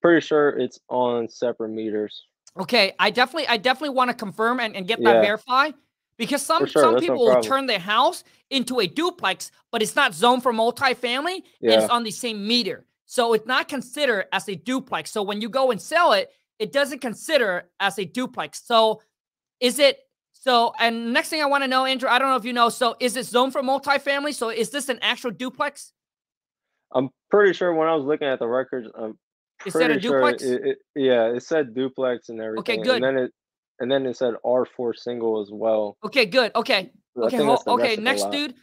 [0.00, 2.26] Pretty sure it's on separate meters.
[2.58, 5.14] Okay, I definitely, I definitely want to confirm and, and get Yeah.
[5.14, 5.74] that verified
[6.16, 9.82] because some sure, some that's no people will turn their house into a duplex, but
[9.82, 11.34] it's not zoned for multifamily.
[11.36, 11.80] And Yeah.
[11.80, 15.10] it's on the same meter, so it's not considered as a duplex.
[15.10, 18.62] So when you go and sell it, it doesn't consider as a duplex.
[18.64, 19.02] So
[19.60, 19.98] is it?
[20.48, 22.70] So and next thing I want to know, Andrew, I don't know if you know.
[22.70, 24.32] So is it zoned for multifamily?
[24.32, 25.92] So is this an actual duplex?
[26.94, 29.18] I'm pretty sure when I was looking at the records, I'm
[29.66, 30.42] Is that a pretty sure duplex?
[30.42, 32.61] It, it, yeah, it said duplex and everything.
[32.61, 33.02] Okay, good.
[33.02, 33.32] And then it
[33.78, 35.98] and then it said R4 single as well.
[36.02, 36.50] Okay, good.
[36.56, 37.82] Okay, So okay, think hol- that's the okay.
[37.82, 38.54] rest of the Next, dude.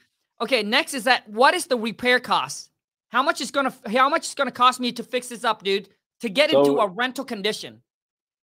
[0.42, 2.72] Okay, next is that what is the repair cost?
[3.10, 5.90] How much is gonna how much is gonna cost me to fix this up, dude?
[6.22, 7.84] To get into a rental condition.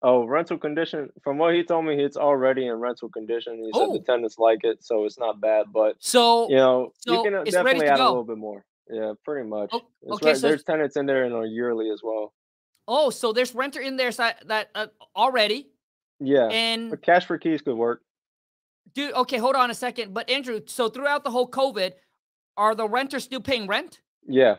[0.03, 1.09] Oh, rental condition.
[1.23, 3.57] From what he told me, it's already in rental condition.
[3.63, 3.93] He said Oh.
[3.93, 5.67] the tenants like it, so it's not bad.
[5.71, 8.05] But So you know, so you can uh, definitely add go.
[8.05, 8.65] a little bit more.
[8.89, 9.69] Yeah, pretty much.
[9.73, 12.33] O- It's okay, right- so there's tenants in there and a yearly as well.
[12.87, 15.69] oh, so there's renter in there so that uh, already.
[16.19, 18.01] Yeah, And but cash for keys could work.
[18.93, 20.13] dude, okay, hold on a second.
[20.13, 21.93] But Andrew, so throughout the whole COVID,
[22.57, 24.01] are the renters still paying rent?
[24.27, 24.57] Yeah,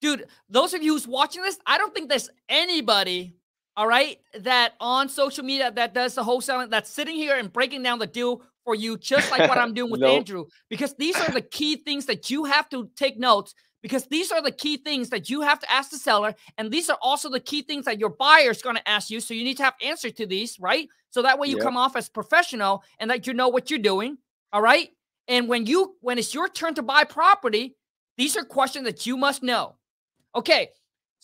[0.00, 3.34] dude those of you who's watching this i don't think there's anybody
[3.76, 7.82] all right that on social media that does the wholesaling that's sitting here and breaking
[7.82, 10.16] down the deal for you just like what i'm doing with Nope.
[10.18, 14.32] andrew because these are the key things that you have to take notes because these
[14.32, 17.28] are the key things that you have to ask the seller and these are also
[17.28, 19.64] the key things that your buyer is going to ask you so you need to
[19.64, 21.62] have answers to these right so that way you Yep.
[21.64, 24.16] come off as professional and that you know what you're doing
[24.52, 24.90] all right
[25.28, 27.76] and when you when it's your turn to buy property
[28.16, 29.74] these are questions that you must know
[30.36, 30.70] Okay,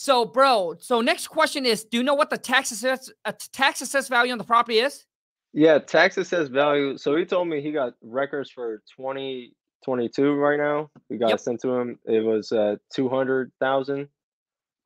[0.00, 3.82] so bro, so next question is: Do you know what the tax assess uh, tax
[3.82, 5.04] assessed value on the property is?
[5.52, 5.78] yeah.
[5.78, 6.96] Tax assessed value.
[6.96, 10.88] So he told me he got records for 2022 right now.
[11.10, 11.40] We got Yep.
[11.40, 11.98] sent to him.
[12.06, 14.08] It was uh, 200,000.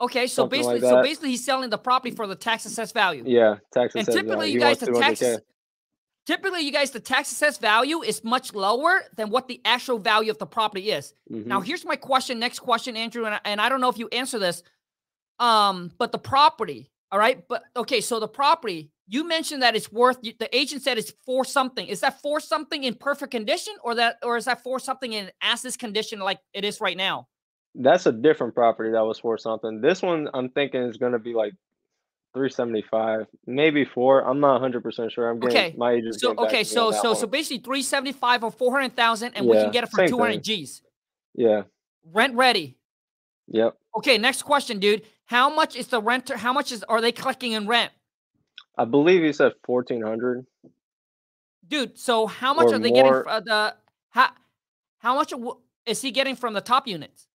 [0.01, 3.23] Okay, so basically, like so basically, he's selling the property for the tax assessed value.
[3.25, 4.55] Yeah, tax and typically, value.
[4.55, 5.39] you guys the tax 200K.
[6.27, 10.33] typically you guys the tax assessed value is much lower than what the actual value
[10.33, 11.15] of the property is.
[11.29, 11.67] Now, Mhm.
[11.67, 12.41] here's my question.
[12.41, 14.65] Next question, Andrew, and I, and I don't know if you answer this.
[15.39, 17.45] Um, but the property, all right.
[17.49, 20.21] But okay, so the property you mentioned that it's worth.
[20.23, 21.87] The agent said it's for something.
[21.87, 25.31] Is that for something in perfect condition, or that, or is that for something in
[25.43, 27.29] as is condition like it is right now?
[27.75, 29.81] That's a different property that was for something.
[29.81, 31.53] This one I'm thinking is gonna be like
[32.35, 34.27] 375, maybe four.
[34.27, 35.29] I'm not 100 percent sure.
[35.29, 37.83] I'm getting Okay, my agent's So okay, to so on that so so basically three
[37.83, 40.43] seventy five or four hundred thousand, and we can get it for two hundred thing.
[40.43, 40.83] G's.
[41.35, 41.63] yeah,
[42.11, 42.79] Rent ready.
[43.49, 43.77] yep.
[43.97, 45.03] Okay, next question, dude.
[45.27, 46.37] How much is the renter?
[46.37, 47.93] How much is are they collecting in rent?
[48.77, 50.47] I believe he said 1400.
[51.67, 51.99] dude.
[51.99, 53.11] So how much Or are they getting?
[53.13, 53.77] more- fr- Uh, the
[54.11, 54.31] how
[54.99, 55.33] how much
[55.87, 57.27] is he getting from the top units?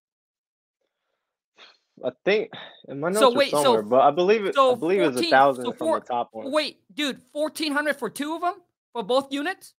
[2.04, 2.50] I think
[2.88, 4.54] in my notes So wait, so- somewhere, but I believe it.
[4.54, 6.50] so I believe it's a 14 thousand so from the top one.
[6.52, 8.54] Wait, dude, fourteen hundred for two of them
[8.92, 9.74] for both units.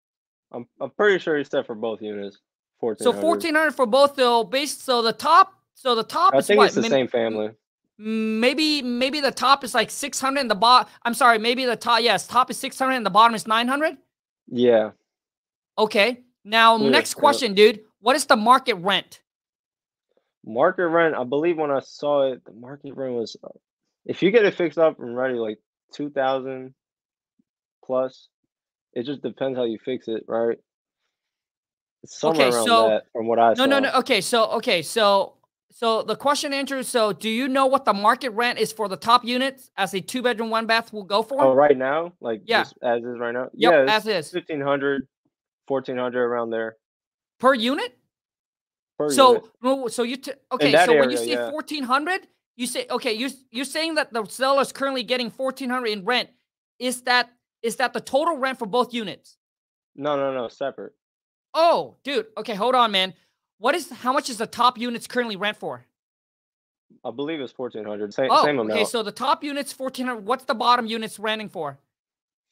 [0.52, 2.38] I'm I'm pretty sure he said for both units.
[2.80, 3.04] 1400.
[3.14, 4.16] So fourteen hundred for both.
[4.16, 4.76] So base.
[4.76, 5.54] So the top.
[5.74, 6.66] So the top I is think what?
[6.66, 7.50] it's the May- same family.
[8.02, 10.90] Maybe maybe the top is like six hundred and the bottom.
[11.02, 11.38] I'm sorry.
[11.38, 12.00] Maybe the top.
[12.00, 13.98] Yes, top is six hundred and the bottom is nine hundred.
[14.48, 14.92] Yeah,
[15.76, 16.20] Okay.
[16.42, 17.20] Now Yeah, next yeah.
[17.20, 17.80] question, dude.
[18.00, 19.20] What is the market rent?
[20.42, 21.14] market rent.
[21.14, 23.48] I believe when I saw it, the market rent was, uh,
[24.06, 25.58] if you get it fixed up and ready, like
[25.92, 26.72] 2000
[27.84, 28.28] plus.
[28.94, 30.58] It just depends how you fix it, right?
[32.06, 33.66] Somewhere Okay, around so- that from what I No, saw.
[33.66, 33.92] no, no.
[33.98, 35.34] Okay, so okay, so
[35.70, 36.82] so the question, Andrew.
[36.82, 40.00] So, do you know what the market rent is for the top units as a
[40.00, 41.42] two bedroom, one bath will go for?
[41.42, 42.62] Oh, right now, like Yeah.
[42.62, 43.48] just as is right now.
[43.54, 45.06] Yep, yeah, as is 1500,
[45.66, 46.76] 1400 around there
[47.38, 47.96] per unit.
[48.98, 49.92] per so, unit.
[49.92, 50.72] so you t- okay?
[50.72, 51.50] So when you area, say yeah.
[51.50, 53.12] fourteen hundred, you say okay.
[53.12, 56.28] You you're saying that the seller is currently getting fourteen hundred in rent.
[56.78, 57.30] Is that
[57.62, 59.36] is that the total rent for both units?
[59.96, 60.92] No, no, no, separate.
[61.54, 62.26] Oh, dude.
[62.36, 63.14] Okay, hold on, man.
[63.60, 65.84] What is how much is the top units currently rent for?
[67.04, 68.12] I believe it's 1400.
[68.12, 68.72] Same, Oh, same amount.
[68.72, 68.84] okay.
[68.84, 70.24] So the top units fourteen hundred.
[70.24, 71.78] What's the bottom units renting for?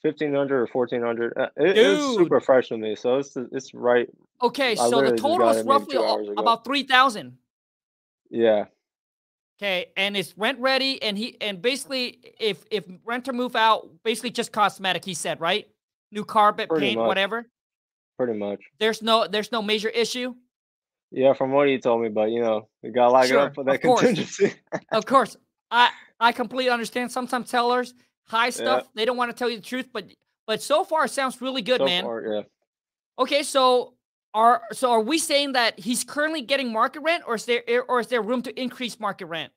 [0.03, 1.33] 1500 or 1400.
[1.37, 4.09] Uh, it, it's super fresh to me, so it's it's right.
[4.43, 6.41] Okay, I so the total is roughly two a- hours ago.
[6.41, 7.39] about three thousand.
[8.31, 8.67] Yeah,
[9.59, 14.31] Okay, and it's rent ready, and he and basically, if if renter move out, basically
[14.31, 15.05] just cosmetic.
[15.07, 15.67] He said, right?
[16.13, 17.07] New carpet, Pretty paint, much.
[17.09, 17.47] whatever.
[18.19, 18.61] Pretty much.
[18.79, 20.35] There's no there's no major issue.
[21.11, 23.55] Yeah, from what he told me, but you know, we gotta lock Sure, it up
[23.55, 24.01] for that course.
[24.01, 24.53] contingency.
[24.93, 25.37] Of course,
[25.71, 25.91] I
[26.21, 27.11] I completely understand.
[27.13, 27.95] Sometimes tellers
[28.27, 30.05] high stuff they don't want to tell you the truth, but
[30.47, 32.05] but so far it sounds really good, so man.
[32.05, 32.43] far, yeah.
[33.19, 33.95] Okay, so
[34.35, 37.79] are so are we saying that he's currently getting market rent, or is there eh,
[37.89, 39.53] or is there room to increase market rent?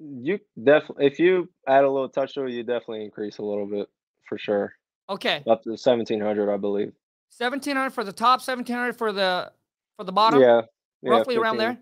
[0.00, 3.66] You definitely, if you add a little touch to it, you definitely increase a little
[3.66, 3.88] bit
[4.28, 4.74] for sure.
[5.08, 6.92] Okay, Up to seventeen hundred, I believe.
[7.28, 9.52] seventeen hundred for the top, seventeen hundred for the
[10.00, 10.62] for the bottom, yeah,
[11.02, 11.76] yeah, roughly around 15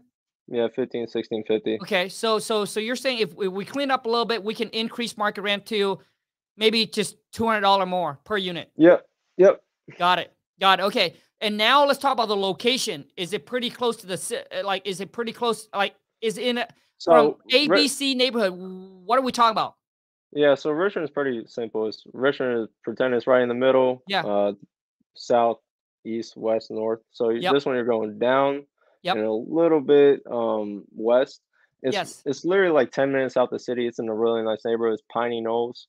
[0.49, 0.63] there.
[0.63, 1.79] Yeah, 15, 16, 50.
[1.83, 4.71] Okay, so so so you're saying if we, clean up a little bit, we can
[4.71, 6.01] increase market rent to
[6.57, 8.73] maybe just two hundred dollar more per unit.
[8.77, 9.07] Yep,
[9.37, 9.61] yep.
[9.97, 10.33] Got it.
[10.61, 10.85] Got it.
[10.85, 11.15] Okay.
[11.41, 13.05] And now let's talk about the location.
[13.17, 14.85] Is it pretty close to the uh, like?
[14.85, 15.69] Is it pretty close?
[15.73, 16.67] Like, is it in a,
[16.97, 18.55] So ABC neighborhood?
[18.55, 19.75] What are we talking about?
[20.33, 21.87] yeah, so Richmond is pretty simple.
[21.87, 24.03] It's Richmond is pretend it's right in the middle.
[24.09, 24.25] Yeah.
[24.25, 24.53] Uh,
[25.15, 25.59] south,
[26.09, 27.01] east, west, north.
[27.13, 27.53] So Yep.
[27.55, 28.67] this one you're going down.
[29.03, 29.17] Yep.
[29.17, 31.41] And a little bit um west.
[31.83, 32.23] It's Yes.
[32.27, 33.87] it's literally like ten minutes out the city.
[33.87, 34.95] It's in a really nice neighborhood.
[34.95, 35.87] It's Piney Knolls.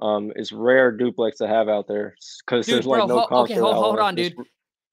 [0.00, 3.54] Um, it's rare duplex to have out there because there's like bro, no ho- okay,
[3.54, 4.46] hold- hold on, It's dude.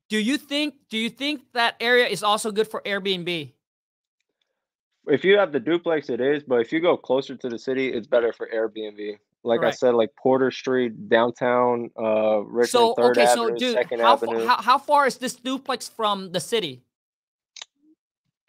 [0.09, 0.75] Do you think?
[0.89, 3.53] Do you think that area is also good for Airbnb?
[5.07, 7.93] If you have the duplex, it is, but if you go closer to the city,
[7.93, 9.17] it's better for Airbnb.
[9.47, 9.75] Like Correct.
[9.75, 14.01] I said, like Porter Street, downtown, uh, Richmond, So Third okay, Avenue, so dude, Second
[14.01, 16.83] how, Avenue, how how far is this duplex from the city,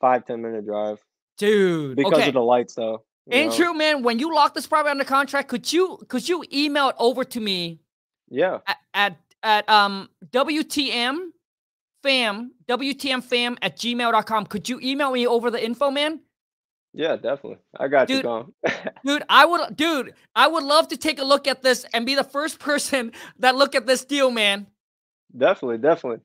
[0.00, 0.98] five ten minute drive
[1.38, 1.96] dude?
[1.96, 2.28] because okay.
[2.28, 3.04] of the lights, though.
[3.26, 3.74] you know?
[3.74, 7.22] Man, when you lock this property under contract, could you could you email it over
[7.24, 7.78] to me
[8.28, 11.28] Yeah, at at, at um WTM
[12.02, 14.46] fam WTM fam at gmail.com.
[14.46, 16.20] Could you email me over the info, man?
[16.98, 17.58] Yeah, definitely.
[17.78, 18.72] I got you, Dude,
[19.04, 22.14] Dude, I would dude, I would love to take a look at this and be
[22.14, 24.66] the first person that look at this deal, man.
[25.36, 26.20] definitely, definitely.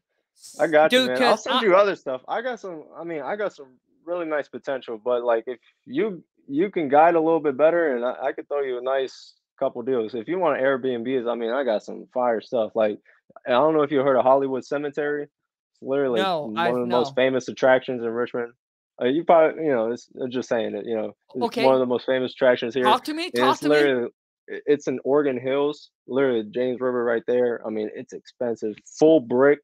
[0.59, 1.23] I got Dude, you, man.
[1.23, 2.21] I'll send I- you other stuff.
[2.27, 2.83] I got some.
[2.97, 3.67] I mean, I got some
[4.05, 8.03] really nice potential, but like if you you can guide a little bit better, and
[8.03, 10.13] I, I could throw you a nice couple deals.
[10.15, 12.71] If you want Airbnbs, I mean, I got some fire stuff.
[12.75, 12.99] Like
[13.47, 15.23] I don't know if you heard of Hollywood Cemetery.
[15.23, 16.97] It's literally No, one I've- of the no.
[16.99, 18.53] most famous attractions in Richmond.
[19.01, 20.85] Uh, you probably, you know, it's, I'm just saying it.
[20.85, 21.65] You know, it's okay.
[21.65, 22.83] one of the most famous attractions here.
[22.83, 23.31] Talk to me.
[23.31, 24.07] Talk to me.
[24.47, 27.65] It's in Oregon Hills, literally James River right there.
[27.65, 28.75] I mean, it's expensive.
[28.99, 29.59] Full brick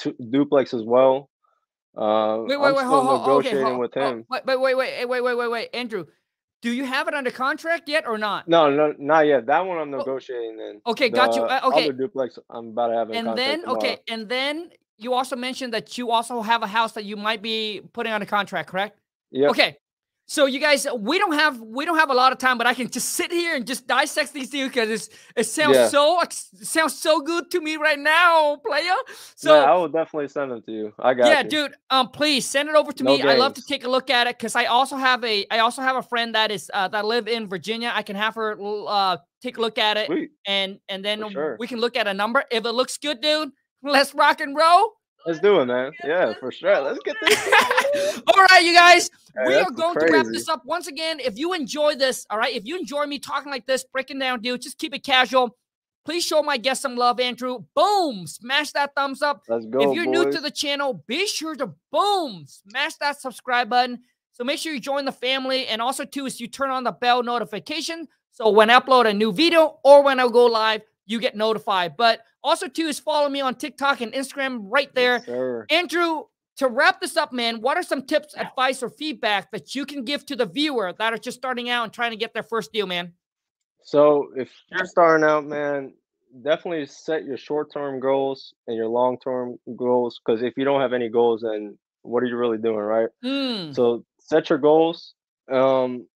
[0.00, 1.28] t- duplex as well.
[1.96, 4.24] Uh, wait, wait, I'm wait, still hold, negotiating hold, with him.
[4.30, 6.04] Oh, but wait, wait, wait, wait, wait, wait, Andrew,
[6.62, 8.48] do you have it under contract yet or not?
[8.48, 9.46] No, no, not yet.
[9.46, 9.98] That one I'm oh.
[9.98, 10.56] negotiating.
[10.56, 11.42] Then okay, the got you.
[11.42, 13.10] Uh, okay, other duplex I'm about to have.
[13.10, 13.78] And then tomorrow.
[13.78, 17.42] okay, and then you also mentioned that you also have a house that you might
[17.42, 18.98] be putting on a contract, correct?
[19.30, 19.50] Yep.
[19.50, 19.76] Okay.
[20.28, 22.74] So you guys, we don't have we don't have a lot of time, but I
[22.74, 25.86] can just sit here and just dissect these deals because it sounds Yeah.
[25.86, 28.92] so it sounds so good to me right now, player.
[29.36, 30.92] So So I will definitely send them to you.
[30.98, 31.48] I got yeah, you.
[31.48, 31.74] dude.
[31.90, 33.22] Um, please send it over to No me.
[33.22, 35.80] I love to take a look at it because I also have a I also
[35.80, 37.92] have a friend that is uh, that live in Virginia.
[37.94, 40.30] I can have her uh take a look at it Sweet.
[40.44, 41.56] and and then sure.
[41.60, 42.42] we can look at a number.
[42.50, 43.52] If it looks good, dude,
[43.82, 44.92] let's rock and roll.
[45.26, 45.90] Let's do it, man.
[46.04, 46.80] Yeah, for sure.
[46.80, 48.20] Let's get this.
[48.34, 49.10] all right, you guys.
[49.36, 51.18] Hey, we are that's going to wrap this up once again.
[51.18, 54.40] If you enjoy this, all right, if you enjoy me talking like this, breaking down
[54.40, 55.56] deals, just keep it casual.
[56.04, 57.64] Please show my guest some love, Andrew.
[57.74, 58.28] Boom!
[58.28, 59.42] Smash that thumbs up.
[59.48, 63.68] Let's go, if you're new to the channel, be sure to boom, smash that subscribe
[63.68, 63.98] button.
[64.30, 65.66] So make sure you join the family.
[65.66, 68.06] And also, too, is you turn on the bell notification.
[68.30, 71.96] So when I upload a new video or when I go live, you get notified.
[71.96, 75.22] But also, too, is follow me on TikTok and Instagram right there.
[75.26, 75.66] Yes.
[75.70, 76.24] Andrew,
[76.58, 80.04] to wrap this up, man, what are some tips, advice, or feedback that you can
[80.04, 82.72] give to the viewer that are just starting out and trying to get their first
[82.72, 83.12] deal, man?
[83.82, 85.94] So if you're starting out, man,
[86.42, 90.20] definitely set your short-term goals and your long-term goals.
[90.24, 93.08] Because if you don't have any goals, then what are you really doing, right?
[93.24, 95.14] Mm, So set your goals.
[95.50, 96.06] Um,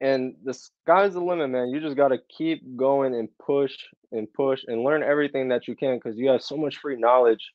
[0.00, 1.68] and the sky's the limit, man.
[1.68, 3.74] You just gotta keep going and push
[4.12, 7.52] and push and learn everything that you can because you have so much free knowledge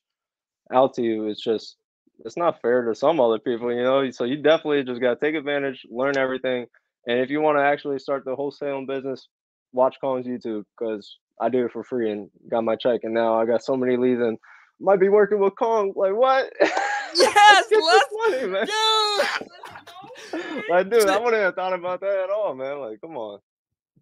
[0.72, 1.28] out to you.
[1.28, 1.76] It's just
[2.24, 4.10] it's not fair to some other people, you know.
[4.10, 6.66] So you definitely just gotta take advantage, learn everything.
[7.06, 9.28] And if you want to actually start the wholesaling business,
[9.72, 13.00] watch Colin's YouTube because I do it for free and got my check.
[13.02, 14.38] And now I got so many leads and
[14.80, 15.92] might be working with Kong.
[15.96, 16.52] Like what?
[17.14, 18.66] Yes, let's money, man.
[18.66, 19.78] dude.
[20.68, 22.78] Like, dude, I wouldn't have thought about that at all, man.
[22.80, 23.40] Like, come on.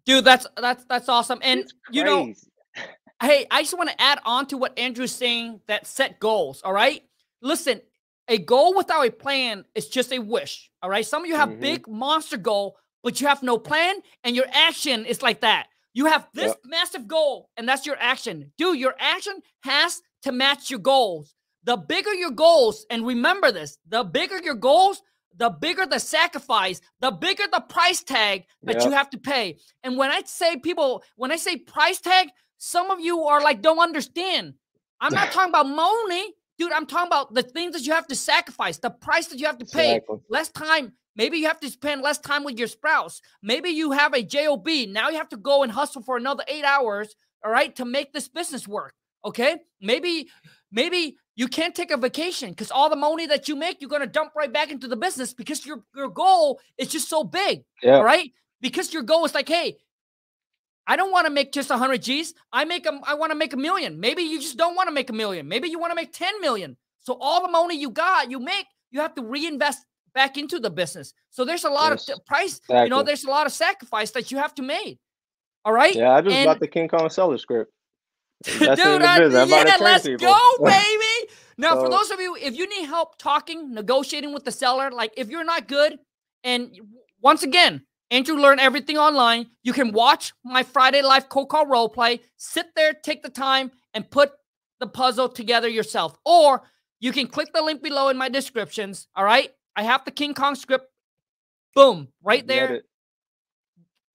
[0.05, 1.39] Dude, that's that's that's awesome.
[1.43, 2.33] And you know,
[3.21, 6.61] hey, I just want to add on to what Andrew's saying that set goals.
[6.63, 7.03] All right.
[7.41, 7.81] Listen,
[8.27, 10.71] a goal without a plan is just a wish.
[10.81, 11.05] All right.
[11.05, 11.59] Some of you have Mhm.
[11.59, 15.67] big monster goal, but you have no plan, and your action is like that.
[15.93, 16.59] You have this Yep.
[16.65, 18.53] massive goal, and that's your action.
[18.57, 21.35] Dude, your action has to match your goals.
[21.63, 25.01] The bigger your goals, and remember this, the bigger your goals,
[25.37, 29.57] the bigger the sacrifice, the bigger the price tag that you have to pay.
[29.83, 33.61] And when I say people, when I say price tag, some of you are like,
[33.61, 34.53] don't understand.
[34.99, 36.71] I'm not talking about money, dude.
[36.71, 39.57] I'm talking about the things that you have to sacrifice, the price that you have
[39.59, 40.17] to pay, Exactly.
[40.29, 40.93] less time.
[41.15, 43.21] Maybe you have to spend less time with your spouse.
[43.43, 44.65] Maybe you have a job.
[44.67, 48.13] Now you have to go and hustle for another eight hours, all right, to make
[48.13, 48.93] this business work.
[49.25, 49.57] Okay.
[49.81, 50.29] Maybe,
[50.71, 54.05] maybe you can't take a vacation because all the money that you make, you're gonna
[54.17, 57.63] dump right back into the business because your your goal is just so big.
[57.81, 57.95] Yeah.
[57.97, 58.29] All right.
[58.61, 59.77] Because your goal is like, hey,
[60.85, 62.33] I don't want to make just 100 G's.
[62.53, 63.01] I make them.
[63.11, 63.99] I want to make a million.
[63.99, 65.47] Maybe you just don't want to make a million.
[65.47, 66.77] Maybe you want to make 10 million.
[66.99, 69.79] So all the money you got, you make, you have to reinvest
[70.13, 71.13] back into the business.
[71.31, 72.61] So there's a lot Yes, of price.
[72.69, 74.99] You know, there's a lot of sacrifice that you have to make.
[75.65, 75.95] All right.
[75.95, 77.71] Yeah, I just And- bought the King Kong seller script.
[78.59, 80.27] That's Dude, I- yeah, let's people.
[80.27, 81.00] go, baby.
[81.61, 85.13] Now, for those of you, if you need help talking, negotiating with the seller, like
[85.15, 85.99] if you're not good,
[86.43, 86.71] and
[87.21, 89.47] once again, Andrew learned everything online.
[89.63, 92.21] You can watch my Friday Life cold call role play.
[92.37, 94.31] Sit there, take the time, and put
[94.79, 96.17] the puzzle together yourself.
[96.25, 96.63] Or
[96.99, 99.07] you can click the link below in my descriptions.
[99.15, 100.87] All right, I have the King Kong script.
[101.75, 102.81] Boom, right there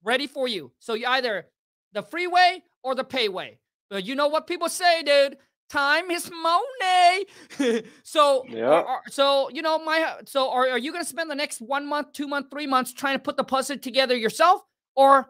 [0.03, 0.71] ready for you.
[0.79, 1.47] So you either
[1.93, 3.57] the freeway or the payway.
[3.89, 5.37] But you know what people say, dude.
[5.69, 7.83] Time is money.
[8.03, 8.69] so, Yeah.
[8.69, 10.15] are- so you know my.
[10.25, 12.93] So, are, are you going to spend the next one month, two month, three months
[12.93, 14.61] trying to put the puzzle together yourself,
[14.95, 15.29] or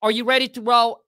[0.00, 1.04] are you ready to roll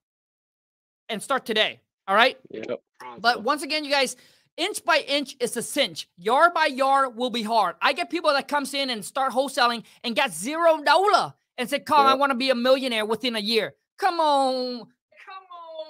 [1.09, 1.80] and start today?
[2.07, 2.36] All right.
[2.51, 2.80] Yep.
[3.18, 4.14] But once again, you guys,
[4.59, 6.09] inch by inch is a cinch.
[6.18, 7.76] Yard by yard will be hard.
[7.80, 11.86] I get people that comes in and start wholesaling and got zero dollar and said,
[11.86, 14.88] "Carl, I want to be a millionaire within a year." Come on.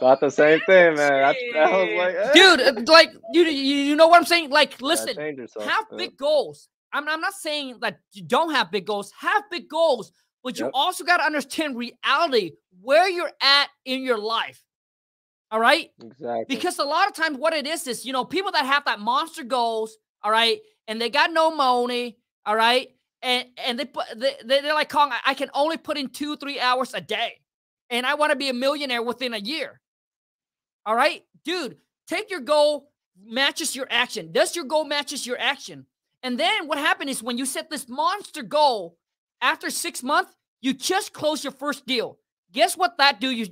[0.01, 1.13] Thought the same thing, man.
[1.25, 2.33] I, I was like, eh.
[2.35, 2.61] dude.
[2.89, 4.51] uh, Like you, you you know what I'm saying?
[4.51, 5.97] Like, listen, have Yeah.
[5.97, 6.69] big goals.
[6.93, 9.13] I'm, I'm not saying that you don't have big goals.
[9.21, 10.13] Have big goals,
[10.45, 10.73] but you Yep.
[10.75, 14.63] also got to understand reality, where you're at in your life.
[15.51, 15.91] All right.
[16.03, 16.45] Exactly.
[16.49, 19.01] Because a lot of times what it is is, you know, people that have that
[19.01, 22.89] monster goals, all right, and they got no money, all right,
[23.23, 26.09] and and they put they, they- they're like, Kong, I- I can only put in
[26.11, 27.41] two, three hours a day,
[27.91, 29.81] and I want to be a millionaire within a year.
[30.87, 32.91] All right, dude, take your goal,
[33.23, 34.33] matches your action.
[34.33, 35.87] Does your goal matches your action?
[36.23, 38.99] And then what happened is when you set this monster goal,
[39.41, 42.19] after six months, you just close your first deal.
[42.53, 43.49] Guess what that do you?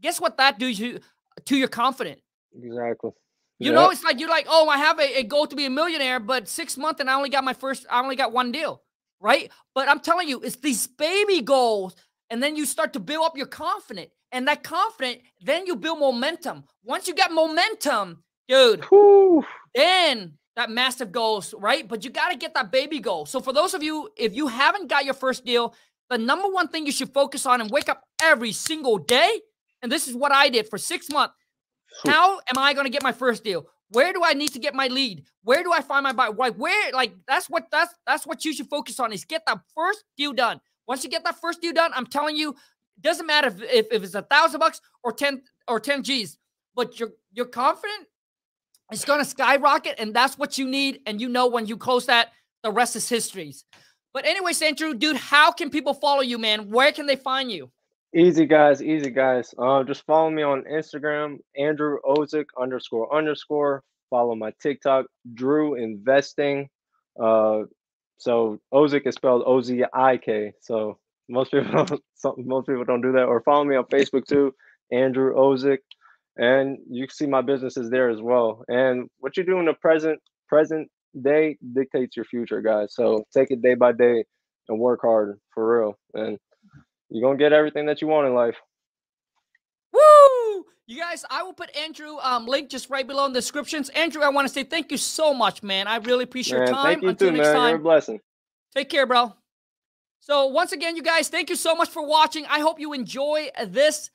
[0.00, 1.00] Guess what that do you
[1.44, 2.20] to your confidence?
[2.54, 3.10] exactly.
[3.58, 3.74] You Yep.
[3.74, 6.18] know, it's like you're like, oh, I have a, a goal to be a millionaire,
[6.18, 8.82] but six months and I only got my first, I only got one deal,
[9.20, 9.50] right?
[9.74, 11.94] But I'm telling you, it's these baby goals,
[12.30, 15.98] and then you start to build up your confidence, and that confident, then you build
[15.98, 16.64] momentum.
[16.84, 19.44] Once you get momentum, dude, Whew.
[19.74, 21.86] then that massive goals, right?
[21.86, 23.26] But you got to get that baby goal.
[23.26, 25.74] So for those of you, if you haven't got your first deal,
[26.10, 29.40] the number one thing you should focus on and wake up every single day,
[29.82, 31.34] and this is what I did for six months.
[32.04, 33.66] How am I going to get my first deal?
[33.90, 35.24] Where do I need to get my lead?
[35.42, 36.28] Where do I find my buy?
[36.28, 36.92] Like where?
[36.92, 40.32] Like that's what that's that's what you should focus on is get that first deal
[40.32, 40.60] done.
[40.86, 42.54] Once you get that first deal done, I'm telling you,
[43.02, 46.38] doesn't matter if, if, if it's a thousand bucks or ten or ten G's,
[46.74, 48.06] but you're you're confident
[48.90, 51.00] it's to skyrocket, and that's what you need.
[51.06, 52.32] And you know when you close that,
[52.62, 53.64] the rest is histories.
[54.12, 56.70] But anyways, Andrew, dude, how can people follow you, man?
[56.70, 57.70] Where can they find you?
[58.14, 59.54] Easy guys, easy guys.
[59.56, 63.84] Uh, just follow me on Instagram, Andrew Ozik underscore underscore.
[64.10, 66.68] Follow my TikTok, Drew Investing.
[67.20, 67.62] Uh,
[68.18, 70.52] so Ozik is spelled O Z I K.
[70.60, 70.98] So
[71.30, 73.24] most people, some, most people don't do that.
[73.24, 74.54] Or follow me on Facebook too,
[74.92, 75.78] Andrew Ozik,
[76.36, 78.64] and you can see my businesses there as well.
[78.68, 82.94] And what you do in the present present day dictates your future, guys.
[82.94, 84.24] So take it day by day
[84.68, 85.98] and work hard for real.
[86.14, 86.38] And
[87.08, 88.56] you're gonna get everything that you want in life.
[89.92, 90.64] Woo!
[90.86, 93.88] You guys, I will put Andrew um link just right below in the descriptions.
[93.90, 95.86] Andrew, I want to say thank you so much, man.
[95.86, 96.84] I really appreciate Man, your time.
[96.84, 97.56] thank you Until too, next man.
[97.56, 97.68] time.
[97.70, 98.20] You're a blessing.
[98.74, 99.34] Take care, bro.
[100.20, 102.44] So once again, you guys, thank you so much for watching.
[102.46, 104.10] I hope you enjoy this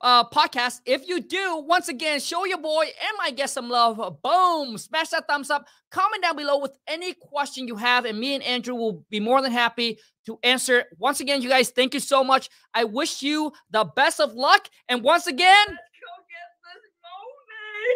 [0.00, 0.80] uh, podcast.
[0.86, 3.96] If you do, once again, show your boy and my guest some love.
[4.22, 4.78] Boom!
[4.78, 5.66] Smash that thumbs up.
[5.90, 9.42] Comment down below with any question you have, and me and Andrew will be more
[9.42, 10.80] than happy to answer.
[10.80, 10.86] it.
[10.98, 12.48] Once again, you guys, thank you so much.
[12.74, 14.68] I wish you the best of luck.
[14.88, 16.48] And once again, Let's go get
[16.82, 17.94] this money.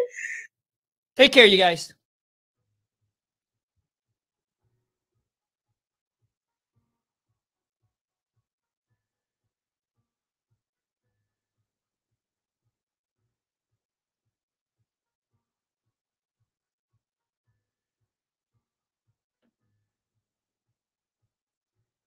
[1.16, 1.95] take care, you guys.